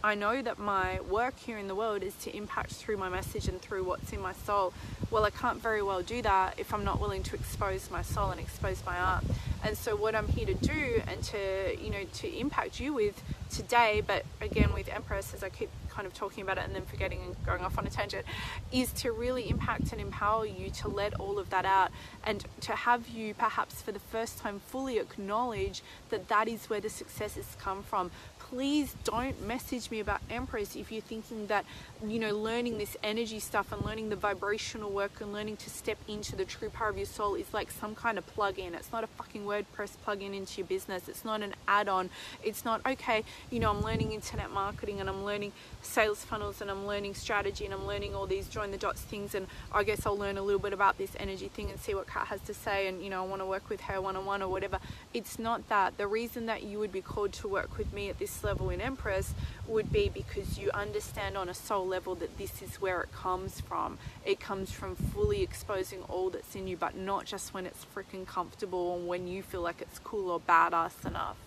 I 0.01 0.15
know 0.15 0.41
that 0.41 0.57
my 0.57 1.01
work 1.01 1.37
here 1.37 1.57
in 1.57 1.67
the 1.67 1.75
world 1.75 2.03
is 2.03 2.15
to 2.23 2.35
impact 2.35 2.71
through 2.71 2.95
my 2.95 3.09
message 3.09 3.49
and 3.49 3.61
through 3.61 3.83
what's 3.83 4.13
in 4.13 4.21
my 4.21 4.31
soul. 4.31 4.71
Well, 5.11 5.25
I 5.25 5.29
can't 5.29 5.61
very 5.61 5.81
well 5.81 6.01
do 6.01 6.21
that 6.21 6.57
if 6.57 6.73
I'm 6.73 6.85
not 6.85 7.01
willing 7.01 7.21
to 7.23 7.35
expose 7.35 7.91
my 7.91 8.01
soul 8.01 8.29
and 8.29 8.39
expose 8.39 8.81
my 8.85 8.97
art. 8.97 9.25
And 9.61 9.77
so, 9.77 9.97
what 9.97 10.15
I'm 10.15 10.29
here 10.29 10.45
to 10.45 10.53
do 10.53 11.01
and 11.05 11.21
to, 11.23 11.77
you 11.81 11.89
know, 11.89 12.05
to 12.13 12.39
impact 12.39 12.79
you 12.79 12.93
with 12.93 13.21
today, 13.51 14.01
but 14.05 14.23
again 14.39 14.73
with 14.73 14.87
Empress, 14.87 15.33
as 15.33 15.43
I 15.43 15.49
keep 15.49 15.69
kind 15.99 16.07
of 16.07 16.13
talking 16.13 16.41
about 16.43 16.57
it 16.57 16.63
and 16.63 16.73
then 16.73 16.85
forgetting 16.85 17.19
and 17.25 17.35
going 17.45 17.59
off 17.59 17.77
on 17.77 17.85
a 17.85 17.89
tangent, 17.89 18.25
is 18.71 18.93
to 18.93 19.11
really 19.11 19.49
impact 19.49 19.91
and 19.91 19.99
empower 19.99 20.45
you 20.45 20.69
to 20.69 20.87
let 20.87 21.13
all 21.15 21.37
of 21.37 21.49
that 21.49 21.65
out 21.65 21.91
and 22.25 22.45
to 22.61 22.71
have 22.71 23.09
you 23.09 23.33
perhaps 23.33 23.81
for 23.81 23.91
the 23.91 23.99
first 23.99 24.37
time 24.37 24.61
fully 24.67 24.97
acknowledge 24.97 25.81
that 26.09 26.29
that 26.29 26.47
is 26.47 26.69
where 26.69 26.79
the 26.79 26.89
successes 26.89 27.57
come 27.59 27.83
from 27.83 28.09
please 28.49 28.95
don't 29.03 29.45
message 29.45 29.91
me 29.91 29.99
about 29.99 30.21
Empress 30.29 30.75
if 30.75 30.91
you're 30.91 31.01
thinking 31.01 31.45
that, 31.47 31.63
you 32.05 32.17
know, 32.17 32.35
learning 32.35 32.79
this 32.79 32.97
energy 33.03 33.39
stuff 33.39 33.71
and 33.71 33.85
learning 33.85 34.09
the 34.09 34.15
vibrational 34.15 34.89
work 34.89 35.21
and 35.21 35.31
learning 35.31 35.55
to 35.55 35.69
step 35.69 35.99
into 36.07 36.35
the 36.35 36.45
true 36.45 36.69
power 36.69 36.89
of 36.89 36.97
your 36.97 37.05
soul 37.05 37.35
is 37.35 37.53
like 37.53 37.69
some 37.69 37.93
kind 37.93 38.17
of 38.17 38.25
plug 38.25 38.57
in. 38.57 38.73
It's 38.73 38.91
not 38.91 39.03
a 39.03 39.07
fucking 39.07 39.43
WordPress 39.45 39.97
plug 40.03 40.23
in 40.23 40.33
into 40.33 40.57
your 40.57 40.65
business. 40.67 41.07
It's 41.07 41.23
not 41.23 41.43
an 41.43 41.53
add 41.67 41.87
on. 41.87 42.09
It's 42.43 42.65
not, 42.65 42.83
okay, 42.87 43.23
you 43.51 43.59
know, 43.59 43.69
I'm 43.69 43.81
learning 43.81 44.13
internet 44.13 44.49
marketing 44.49 44.99
and 44.99 45.07
I'm 45.07 45.23
learning 45.23 45.51
sales 45.89 46.23
funnels 46.23 46.61
and 46.61 46.69
I'm 46.69 46.85
learning 46.85 47.15
strategy 47.15 47.65
and 47.65 47.73
I'm 47.73 47.87
learning 47.87 48.13
all 48.13 48.27
these 48.27 48.47
join 48.47 48.69
the 48.69 48.77
dots 48.77 49.01
things 49.01 49.33
and 49.33 49.47
I 49.71 49.83
guess 49.83 50.05
I'll 50.05 50.17
learn 50.17 50.37
a 50.37 50.41
little 50.41 50.59
bit 50.59 50.71
about 50.71 50.99
this 50.99 51.11
energy 51.19 51.47
thing 51.47 51.71
and 51.71 51.79
see 51.79 51.95
what 51.95 52.05
Kat 52.05 52.27
has 52.27 52.41
to 52.41 52.53
say 52.53 52.87
and 52.87 53.01
you 53.03 53.09
know 53.09 53.23
I 53.23 53.27
want 53.27 53.41
to 53.41 53.45
work 53.47 53.69
with 53.69 53.81
her 53.81 53.99
one 53.99 54.15
on 54.15 54.25
one 54.25 54.43
or 54.43 54.47
whatever. 54.49 54.79
It's 55.13 55.39
not 55.39 55.67
that. 55.69 55.97
The 55.97 56.05
reason 56.05 56.45
that 56.45 56.61
you 56.61 56.77
would 56.77 56.91
be 56.91 57.01
called 57.01 57.33
to 57.33 57.47
work 57.47 57.77
with 57.77 57.91
me 57.91 58.09
at 58.09 58.19
this 58.19 58.43
level 58.43 58.69
in 58.69 58.81
Empress 58.81 59.33
would 59.67 59.91
be 59.91 60.09
because 60.09 60.59
you 60.59 60.69
understand 60.71 61.35
on 61.35 61.49
a 61.49 61.53
soul 61.55 61.87
level 61.87 62.13
that 62.15 62.37
this 62.37 62.61
is 62.61 62.79
where 62.79 63.01
it 63.01 63.11
comes 63.11 63.59
from. 63.59 63.97
It 64.23 64.39
comes 64.39 64.71
from 64.71 64.95
fully 64.95 65.41
exposing 65.41 66.03
all 66.03 66.29
that's 66.29 66.55
in 66.55 66.67
you, 66.67 66.77
but 66.77 66.95
not 66.95 67.25
just 67.25 67.53
when 67.53 67.65
it's 67.65 67.85
freaking 67.95 68.27
comfortable 68.27 68.95
and 68.95 69.07
when 69.07 69.27
you 69.27 69.41
feel 69.41 69.61
like 69.61 69.81
it's 69.81 69.97
cool 69.99 70.29
or 70.29 70.39
badass 70.39 71.05
enough. 71.05 71.37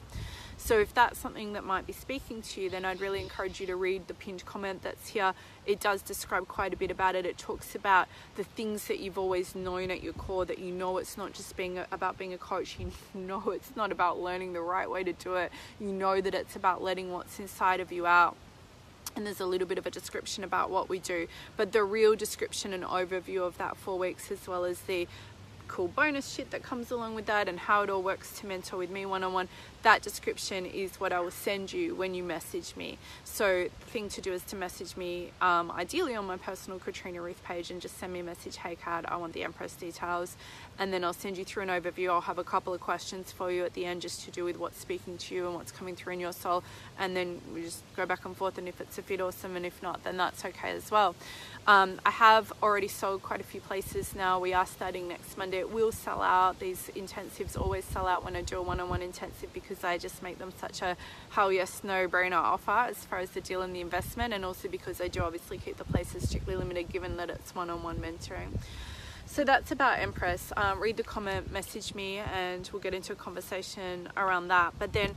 So 0.65 0.79
if 0.79 0.95
that's 0.95 1.19
something 1.19 1.55
that 1.55 1.65
might 1.65 1.89
be 1.89 1.93
speaking 1.93 2.41
to 2.41 2.61
you, 2.61 2.71
then 2.71 2.85
I'd 2.85 3.01
really 3.01 3.21
encourage 3.21 3.61
you 3.61 3.67
to 3.67 3.75
read 3.75 4.07
the 4.07 4.15
pinned 4.15 4.47
comment 4.47 4.85
that's 4.85 5.09
here. 5.09 5.35
It 5.67 5.81
does 5.81 6.03
describe 6.03 6.47
quite 6.47 6.73
a 6.73 6.77
bit 6.77 6.93
about 6.93 7.17
it. 7.17 7.27
It 7.27 7.37
talks 7.37 7.75
about 7.75 8.07
the 8.37 8.45
things 8.45 8.87
that 8.87 9.01
you've 9.01 9.19
always 9.19 9.57
known 9.57 9.91
at 9.91 10.05
your 10.05 10.13
core 10.13 10.45
that 10.45 10.61
you 10.61 10.73
know 10.73 10.99
it's 10.99 11.19
not 11.19 11.33
just 11.33 11.57
being 11.57 11.81
about 11.91 12.17
being 12.17 12.33
a 12.33 12.39
coach. 12.39 12.77
You 12.79 12.93
know 13.15 13.51
it's 13.51 13.75
not 13.75 13.91
about 13.91 14.21
learning 14.21 14.53
the 14.53 14.61
right 14.61 14.89
way 14.89 15.03
to 15.03 15.13
do 15.13 15.35
it. 15.35 15.51
You 15.81 15.91
know 15.91 16.21
that 16.21 16.33
it's 16.33 16.55
about 16.55 16.81
letting 16.81 17.11
what's 17.11 17.41
inside 17.41 17.81
of 17.81 17.91
you 17.91 18.07
out 18.07 18.37
and 19.17 19.27
there's 19.27 19.41
a 19.41 19.47
little 19.47 19.67
bit 19.67 19.79
of 19.79 19.87
a 19.87 19.91
description 19.91 20.45
about 20.45 20.71
what 20.71 20.89
we 20.89 20.99
do 20.99 21.27
but 21.57 21.73
the 21.73 21.83
real 21.83 22.15
description 22.15 22.73
and 22.73 22.83
overview 22.85 23.43
of 23.43 23.59
that 23.59 23.77
four 23.77 23.99
weeks 23.99 24.31
as 24.31 24.47
well 24.49 24.65
as 24.65 24.81
the 24.83 25.07
cool 25.73 25.89
bonus 25.89 26.35
shit 26.35 26.51
that 26.51 26.63
comes 26.63 26.91
along 26.91 27.15
with 27.15 27.25
that 27.25 27.49
and 27.49 27.59
how 27.59 27.83
it 27.83 27.89
all 27.89 28.03
works 28.03 28.39
to 28.39 28.47
mentor 28.47 28.77
with 28.77 28.91
me 28.91 29.07
one-on-one 29.07 29.49
that 29.83 30.03
description 30.03 30.65
is 30.67 31.01
what 31.01 31.13
I 31.13 31.21
will 31.21 31.31
send 31.31 31.73
you 31.73 31.95
when 31.95 32.15
you 32.15 32.23
message 32.23 32.77
me. 32.77 32.99
So 33.25 33.65
the 33.65 33.87
thing 33.87 34.09
to 34.11 34.21
do 34.21 34.33
is 34.33 34.43
to 34.45 34.57
message 34.57 34.97
me 34.97 35.33
um, 35.41 35.71
ideally 35.71 36.15
on 36.15 36.27
my 36.27 36.37
personal 36.37 36.79
Katrina 36.79 37.21
Ruth 37.21 37.43
page 37.45 37.71
and 37.71 37.81
just 37.81 37.99
send 37.99 38.13
me 38.13 38.21
a 38.21 38.25
message, 38.25 38.57
hey 38.57 38.77
Kat, 38.77 39.05
I 39.09 39.17
want 39.17 39.33
the 39.33 39.43
Empress 39.43 39.75
details. 39.75 40.37
And 40.79 40.93
then 40.93 41.05
I'll 41.05 41.13
send 41.13 41.37
you 41.37 41.45
through 41.45 41.65
an 41.65 41.69
overview. 41.69 42.11
I'll 42.11 42.23
have 42.23 42.39
a 42.39 42.45
couple 42.45 42.73
of 42.73 42.81
questions 42.81 43.33
for 43.33 43.51
you 43.51 43.65
at 43.65 43.75
the 43.75 43.85
end 43.85 44.03
just 44.03 44.25
to 44.25 44.31
do 44.31 44.45
with 44.45 44.59
what's 44.59 44.81
speaking 44.81 45.19
to 45.19 45.35
you 45.35 45.47
and 45.47 45.55
what's 45.55 45.73
coming 45.73 45.97
through 45.97 46.15
in 46.15 46.21
your 46.21 46.33
soul. 46.33 46.63
And 46.99 47.17
then 47.17 47.41
we 47.55 47.63
just 47.63 47.83
go 47.97 48.07
back 48.07 48.25
and 48.25 48.37
forth 48.37 48.59
and 48.59 48.69
if 48.69 48.81
it's 48.81 48.99
a 48.99 49.03
fit, 49.03 49.21
awesome. 49.21 49.57
And 49.57 49.67
if 49.67 49.83
not, 49.83 50.05
then 50.05 50.17
that's 50.17 50.45
okay 50.45 50.71
as 50.71 50.91
well. 50.91 51.15
Um, 51.67 52.01
I 52.05 52.11
have 52.11 52.53
already 52.61 52.89
sold 52.89 53.23
quite 53.23 53.41
a 53.41 53.45
few 53.45 53.61
places 53.61 54.17
now. 54.17 54.41
We 54.41 54.53
are 54.53 54.67
starting 54.67 55.07
next 55.07 55.39
Monday. 55.39 55.59
It 55.59 55.71
will 55.71 55.93
sell 55.93 56.21
out. 56.21 56.59
These 56.59 56.91
intensives 56.97 57.61
always 57.61 57.85
sell 57.85 58.09
out 58.09 58.25
when 58.25 58.35
I 58.35 58.43
do 58.43 58.59
a 58.59 58.63
one-on-one 58.63 59.01
-on 59.01 59.03
-one 59.03 59.07
intensive 59.07 59.53
because 59.53 59.72
because 59.73 59.85
I 59.85 59.97
just 59.97 60.23
make 60.23 60.39
them 60.39 60.53
such 60.59 60.83
a 60.83 60.97
hell 61.31 61.51
yes 61.51 61.83
no 61.83 62.07
brainer 62.07 62.37
offer 62.37 62.91
as 62.91 63.05
far 63.05 63.21
as 63.21 63.31
the 63.31 63.41
deal 63.41 63.63
and 63.63 63.75
the 63.75 63.81
investment 63.81 64.35
and 64.35 64.45
also 64.45 64.69
because 64.69 65.01
I 65.01 65.09
do 65.09 65.23
obviously 65.23 65.57
keep 65.57 65.79
the 65.79 65.85
places 65.85 66.29
strictly 66.29 66.57
limited 66.57 66.93
given 66.93 67.17
that 67.17 67.31
it's 67.31 67.55
one-on-one 67.55 67.97
mentoring. 67.97 68.49
So 69.25 69.45
that's 69.45 69.73
about 69.73 69.99
Empress. 69.99 70.53
Um, 70.59 70.79
read 70.79 70.99
the 70.99 71.03
comment, 71.03 71.51
message 71.51 71.95
me, 71.95 72.19
and 72.19 72.69
we'll 72.71 72.83
get 72.83 72.93
into 72.93 73.13
a 73.15 73.17
conversation 73.17 74.11
around 74.15 74.49
that. 74.49 74.75
But 74.79 74.93
then, 74.93 75.15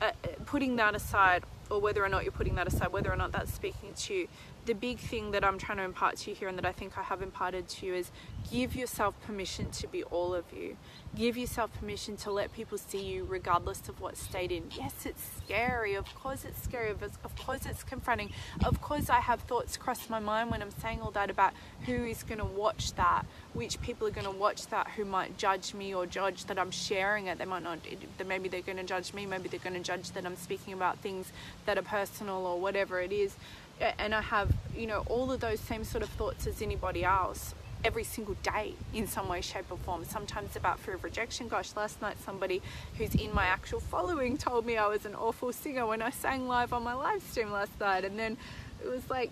uh, 0.00 0.10
putting 0.46 0.74
that 0.76 0.96
aside, 0.96 1.44
or 1.70 1.80
whether 1.80 2.04
or 2.04 2.08
not 2.08 2.24
you're 2.24 2.32
putting 2.32 2.56
that 2.56 2.66
aside, 2.66 2.92
whether 2.92 3.12
or 3.12 3.16
not 3.16 3.30
that's 3.30 3.54
speaking 3.54 3.92
to 3.94 4.14
you, 4.14 4.28
the 4.64 4.74
big 4.74 4.98
thing 4.98 5.32
that 5.32 5.44
I'm 5.44 5.58
trying 5.58 5.78
to 5.78 5.84
impart 5.84 6.18
to 6.18 6.30
you 6.30 6.36
here 6.36 6.48
and 6.48 6.56
that 6.56 6.66
I 6.66 6.72
think 6.72 6.96
I 6.96 7.02
have 7.02 7.20
imparted 7.20 7.68
to 7.68 7.86
you 7.86 7.94
is 7.94 8.12
give 8.50 8.76
yourself 8.76 9.14
permission 9.26 9.70
to 9.72 9.88
be 9.88 10.04
all 10.04 10.34
of 10.34 10.44
you. 10.56 10.76
Give 11.16 11.36
yourself 11.36 11.70
permission 11.78 12.16
to 12.18 12.30
let 12.30 12.52
people 12.52 12.78
see 12.78 13.02
you 13.02 13.24
regardless 13.24 13.88
of 13.88 14.00
what 14.00 14.16
state 14.16 14.52
in. 14.52 14.64
Yes, 14.76 15.04
it's 15.04 15.22
scary. 15.44 15.94
Of 15.94 16.14
course 16.14 16.44
it's 16.44 16.62
scary. 16.62 16.90
Of 16.90 17.36
course 17.36 17.66
it's 17.66 17.82
confronting. 17.82 18.30
Of 18.64 18.80
course 18.80 19.10
I 19.10 19.20
have 19.20 19.40
thoughts 19.40 19.76
cross 19.76 20.08
my 20.08 20.20
mind 20.20 20.50
when 20.50 20.62
I'm 20.62 20.70
saying 20.70 21.00
all 21.02 21.10
that 21.10 21.28
about 21.28 21.52
who 21.86 22.04
is 22.04 22.22
going 22.22 22.38
to 22.38 22.44
watch 22.44 22.94
that, 22.94 23.26
which 23.54 23.80
people 23.82 24.06
are 24.06 24.12
going 24.12 24.26
to 24.26 24.30
watch 24.30 24.68
that 24.68 24.88
who 24.92 25.04
might 25.04 25.36
judge 25.38 25.74
me 25.74 25.92
or 25.92 26.06
judge 26.06 26.44
that 26.44 26.58
I'm 26.58 26.70
sharing 26.70 27.26
it. 27.26 27.38
They 27.38 27.44
might 27.44 27.64
not, 27.64 27.80
maybe 28.24 28.48
they're 28.48 28.62
going 28.62 28.78
to 28.78 28.84
judge 28.84 29.12
me, 29.12 29.26
maybe 29.26 29.48
they're 29.48 29.60
going 29.60 29.74
to 29.74 29.80
judge 29.80 30.12
that 30.12 30.24
I'm 30.24 30.36
speaking 30.36 30.72
about 30.72 30.98
things 30.98 31.32
that 31.66 31.76
are 31.76 31.82
personal 31.82 32.46
or 32.46 32.60
whatever 32.60 33.00
it 33.00 33.12
is 33.12 33.34
and 33.80 34.14
I 34.14 34.20
have, 34.20 34.52
you 34.76 34.86
know, 34.86 35.02
all 35.06 35.32
of 35.32 35.40
those 35.40 35.60
same 35.60 35.84
sort 35.84 36.02
of 36.02 36.10
thoughts 36.10 36.46
as 36.46 36.62
anybody 36.62 37.04
else. 37.04 37.54
every 37.84 38.04
single 38.04 38.34
day 38.42 38.74
in 38.94 39.06
some 39.06 39.28
way, 39.28 39.40
shape, 39.40 39.70
or 39.70 39.78
form. 39.78 40.04
Sometimes 40.04 40.56
about 40.56 40.78
fear 40.78 40.94
of 40.94 41.04
rejection. 41.04 41.48
Gosh, 41.48 41.74
last 41.76 42.00
night 42.00 42.16
somebody 42.24 42.62
who's 42.96 43.14
in 43.14 43.34
my 43.34 43.44
actual 43.44 43.80
following 43.80 44.36
told 44.36 44.66
me 44.66 44.76
I 44.76 44.86
was 44.86 45.04
an 45.04 45.14
awful 45.14 45.52
singer 45.52 45.86
when 45.86 46.02
I 46.02 46.10
sang 46.10 46.46
live 46.48 46.72
on 46.72 46.82
my 46.82 46.94
live 46.94 47.22
stream 47.22 47.50
last 47.50 47.78
night. 47.80 48.04
And 48.04 48.18
then 48.18 48.36
it 48.82 48.88
was 48.88 49.08
like, 49.10 49.30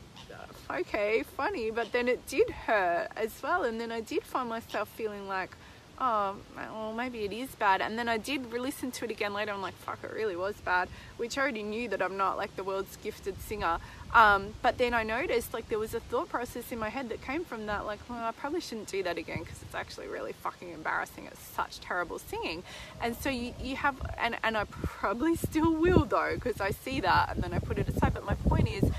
okay, 0.70 1.22
funny, 1.36 1.70
but 1.70 1.92
then 1.92 2.08
it 2.08 2.26
did 2.26 2.50
hurt 2.50 3.08
as 3.16 3.40
well. 3.42 3.64
And 3.64 3.80
then 3.80 3.92
I 3.92 4.00
did 4.00 4.24
find 4.24 4.48
myself 4.48 4.88
feeling 4.88 5.28
like, 5.28 5.56
oh, 6.00 6.36
well, 6.56 6.92
maybe 6.94 7.24
it 7.24 7.32
is 7.32 7.54
bad. 7.56 7.80
And 7.82 7.98
then 7.98 8.08
I 8.08 8.16
did 8.16 8.52
listen 8.52 8.90
to 8.92 9.04
it 9.04 9.10
again 9.10 9.34
later. 9.34 9.52
I'm 9.52 9.60
like, 9.60 9.74
fuck, 9.74 9.98
it 10.02 10.12
really 10.12 10.36
was 10.36 10.54
bad, 10.64 10.88
which 11.18 11.36
I 11.36 11.42
already 11.42 11.62
knew 11.62 11.88
that 11.90 12.00
I'm 12.00 12.16
not 12.16 12.36
like 12.36 12.56
the 12.56 12.64
world's 12.64 12.96
gifted 12.96 13.40
singer. 13.42 13.78
Um, 14.12 14.54
but 14.62 14.78
then 14.78 14.92
I 14.94 15.02
noticed 15.02 15.54
like 15.54 15.68
there 15.68 15.78
was 15.78 15.94
a 15.94 16.00
thought 16.00 16.28
process 16.28 16.72
in 16.72 16.78
my 16.78 16.88
head 16.88 17.10
that 17.10 17.22
came 17.22 17.44
from 17.44 17.66
that, 17.66 17.86
like, 17.86 18.00
well, 18.08 18.24
I 18.24 18.32
probably 18.32 18.60
shouldn't 18.60 18.88
do 18.88 19.02
that 19.02 19.18
again 19.18 19.40
because 19.40 19.62
it's 19.62 19.74
actually 19.74 20.08
really 20.08 20.32
fucking 20.32 20.72
embarrassing. 20.72 21.26
It's 21.26 21.40
such 21.40 21.80
terrible 21.80 22.18
singing. 22.18 22.62
And 23.00 23.14
so 23.16 23.28
you, 23.28 23.54
you 23.62 23.76
have, 23.76 23.96
and, 24.18 24.36
and 24.42 24.56
I 24.56 24.64
probably 24.64 25.36
still 25.48 25.72
will 25.72 26.06
though, 26.06 26.32
because 26.34 26.60
I 26.60 26.70
see 26.70 27.00
that 27.00 27.34
and 27.34 27.44
then 27.44 27.52
I 27.52 27.58
put 27.58 27.78
it 27.78 27.88
aside. 27.88 28.14
But 28.14 28.24
my 28.24 28.34
point 28.34 28.68
is, 28.68 28.90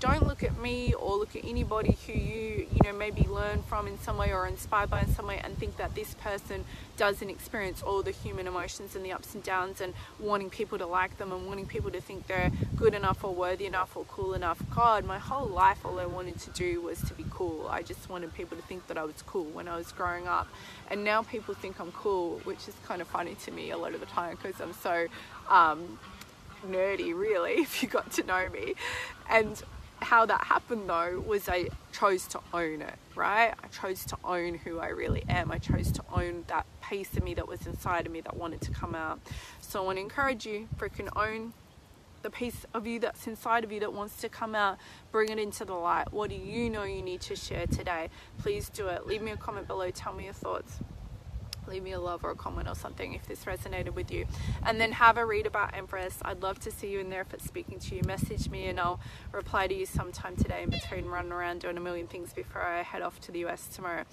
don't 0.00 0.26
look 0.26 0.42
at 0.42 0.58
me 0.58 0.92
or 0.94 1.16
look 1.16 1.34
at 1.36 1.44
anybody 1.44 1.96
who 2.06 2.12
you 2.12 2.66
you 2.72 2.80
know 2.84 2.92
maybe 2.92 3.22
learn 3.22 3.62
from 3.62 3.86
in 3.86 3.98
some 3.98 4.16
way 4.16 4.32
or 4.32 4.46
inspired 4.46 4.90
by 4.90 5.00
in 5.00 5.08
some 5.08 5.26
way 5.26 5.40
and 5.42 5.56
think 5.58 5.76
that 5.76 5.94
this 5.94 6.14
person 6.14 6.64
doesn't 6.96 7.30
experience 7.30 7.82
all 7.82 8.02
the 8.02 8.10
human 8.10 8.46
emotions 8.46 8.96
and 8.96 9.04
the 9.04 9.12
ups 9.12 9.34
and 9.34 9.42
downs 9.42 9.80
and 9.80 9.94
wanting 10.18 10.50
people 10.50 10.78
to 10.78 10.86
like 10.86 11.16
them 11.18 11.32
and 11.32 11.46
wanting 11.46 11.66
people 11.66 11.90
to 11.90 12.00
think 12.00 12.26
they're 12.26 12.50
good 12.76 12.94
enough 12.94 13.22
or 13.24 13.34
worthy 13.34 13.66
enough 13.66 13.96
or 13.96 14.04
cool 14.06 14.34
enough. 14.34 14.62
God 14.74 15.04
my 15.04 15.18
whole 15.18 15.46
life 15.46 15.78
all 15.84 15.98
i 15.98 16.06
wanted 16.06 16.38
to 16.40 16.50
do 16.50 16.80
was 16.80 17.00
to 17.02 17.14
be 17.14 17.24
cool. 17.30 17.68
I 17.68 17.82
just 17.82 18.08
wanted 18.08 18.34
people 18.34 18.56
to 18.56 18.62
think 18.64 18.86
that 18.88 18.98
i 18.98 19.04
was 19.04 19.22
cool 19.22 19.44
when 19.44 19.68
i 19.68 19.76
was 19.76 19.92
growing 19.92 20.26
up. 20.26 20.48
And 20.90 21.04
now 21.04 21.22
people 21.22 21.54
think 21.54 21.80
i'm 21.80 21.92
cool 21.92 22.40
which 22.44 22.68
is 22.68 22.74
kind 22.86 23.00
of 23.00 23.08
funny 23.08 23.34
to 23.44 23.50
me 23.50 23.70
a 23.70 23.78
lot 23.78 23.94
of 23.94 24.00
the 24.00 24.06
time 24.06 24.36
because 24.40 24.60
i'm 24.60 24.72
so 24.72 25.06
um, 25.48 25.98
nerdy 26.66 27.16
really 27.18 27.52
if 27.66 27.82
you 27.82 27.88
got 27.88 28.10
to 28.12 28.22
know 28.24 28.48
me. 28.50 28.74
And 29.28 29.62
how 30.06 30.24
that 30.24 30.44
happened 30.44 30.88
though 30.88 31.20
was 31.26 31.48
I 31.48 31.68
chose 31.92 32.28
to 32.28 32.40
own 32.54 32.80
it, 32.80 32.94
right? 33.16 33.52
I 33.60 33.66
chose 33.68 34.04
to 34.04 34.16
own 34.24 34.54
who 34.54 34.78
I 34.78 34.88
really 34.88 35.24
am. 35.28 35.50
I 35.50 35.58
chose 35.58 35.90
to 35.92 36.04
own 36.14 36.44
that 36.46 36.64
piece 36.80 37.16
of 37.16 37.24
me 37.24 37.34
that 37.34 37.48
was 37.48 37.66
inside 37.66 38.06
of 38.06 38.12
me 38.12 38.20
that 38.20 38.36
wanted 38.36 38.60
to 38.62 38.70
come 38.70 38.94
out. 38.94 39.18
So 39.60 39.82
I 39.82 39.84
want 39.84 39.98
to 39.98 40.02
encourage 40.02 40.46
you, 40.46 40.68
freaking 40.78 41.08
own 41.16 41.54
the 42.22 42.30
piece 42.30 42.64
of 42.72 42.86
you 42.86 43.00
that's 43.00 43.26
inside 43.26 43.64
of 43.64 43.72
you 43.72 43.80
that 43.80 43.92
wants 43.92 44.20
to 44.20 44.28
come 44.28 44.54
out, 44.54 44.78
bring 45.10 45.28
it 45.28 45.40
into 45.40 45.64
the 45.64 45.74
light. 45.74 46.12
What 46.12 46.30
do 46.30 46.36
you 46.36 46.70
know 46.70 46.84
you 46.84 47.02
need 47.02 47.20
to 47.22 47.34
share 47.34 47.66
today? 47.66 48.08
Please 48.38 48.68
do 48.68 48.86
it. 48.86 49.08
Leave 49.08 49.22
me 49.22 49.32
a 49.32 49.36
comment 49.36 49.66
below, 49.66 49.90
tell 49.90 50.12
me 50.12 50.24
your 50.24 50.34
thoughts 50.34 50.78
leave 51.68 51.82
me 51.82 51.92
a 51.92 52.00
love 52.00 52.24
or 52.24 52.30
a 52.30 52.34
comment 52.36 52.68
or 52.68 52.74
something 52.74 53.14
if 53.14 53.26
this 53.26 53.44
resonated 53.44 53.94
with 53.94 54.10
you. 54.10 54.26
And 54.64 54.80
then 54.80 54.92
have 54.92 55.18
a 55.18 55.26
read 55.26 55.46
about 55.46 55.76
Empress. 55.76 56.18
I'd 56.22 56.42
love 56.42 56.58
to 56.60 56.70
see 56.70 56.90
you 56.90 57.00
in 57.00 57.10
there 57.10 57.22
if 57.22 57.34
it's 57.34 57.44
speaking 57.44 57.78
to 57.80 57.96
you. 57.96 58.02
Message 58.06 58.48
me 58.48 58.66
and 58.66 58.78
I'll 58.78 59.00
reply 59.32 59.66
to 59.66 59.74
you 59.74 59.86
sometime 59.86 60.36
today 60.36 60.62
in 60.62 60.70
between 60.70 61.06
running 61.06 61.32
around 61.32 61.60
doing 61.60 61.76
a 61.76 61.80
million 61.80 62.06
things 62.06 62.32
before 62.32 62.62
I 62.62 62.82
head 62.82 63.02
off 63.02 63.20
to 63.22 63.32
the 63.32 63.44
US 63.46 63.66
tomorrow. 63.66 64.04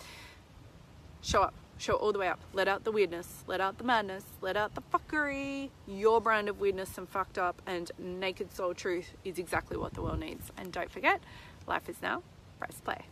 Show 1.22 1.44
up. 1.44 1.54
Show 1.78 1.96
all 1.96 2.14
the 2.14 2.20
way 2.20 2.28
up. 2.28 2.40
Let 2.54 2.68
out 2.68 2.84
the 2.84 2.92
weirdness. 2.92 3.44
Let 3.48 3.60
out 3.60 3.78
the 3.78 3.84
madness. 3.84 4.24
Let 4.42 4.56
out 4.56 4.76
the 4.76 4.82
fuckery. 4.94 5.70
Your 5.88 6.22
brand 6.22 6.50
of 6.50 6.60
weirdness 6.60 6.98
and 6.98 7.10
fucked 7.10 7.38
up 7.38 7.62
and 7.66 7.92
naked 7.98 8.54
soul 8.56 8.74
truth 8.74 9.14
is 9.24 9.40
exactly 9.40 9.78
what 9.78 9.94
the 9.94 10.02
world 10.02 10.20
needs. 10.20 10.52
And 10.58 10.72
don't 10.72 10.92
forget, 10.92 11.22
life 11.68 11.90
is 11.90 12.02
now. 12.02 12.22
Press 12.60 12.80
play. 12.84 13.06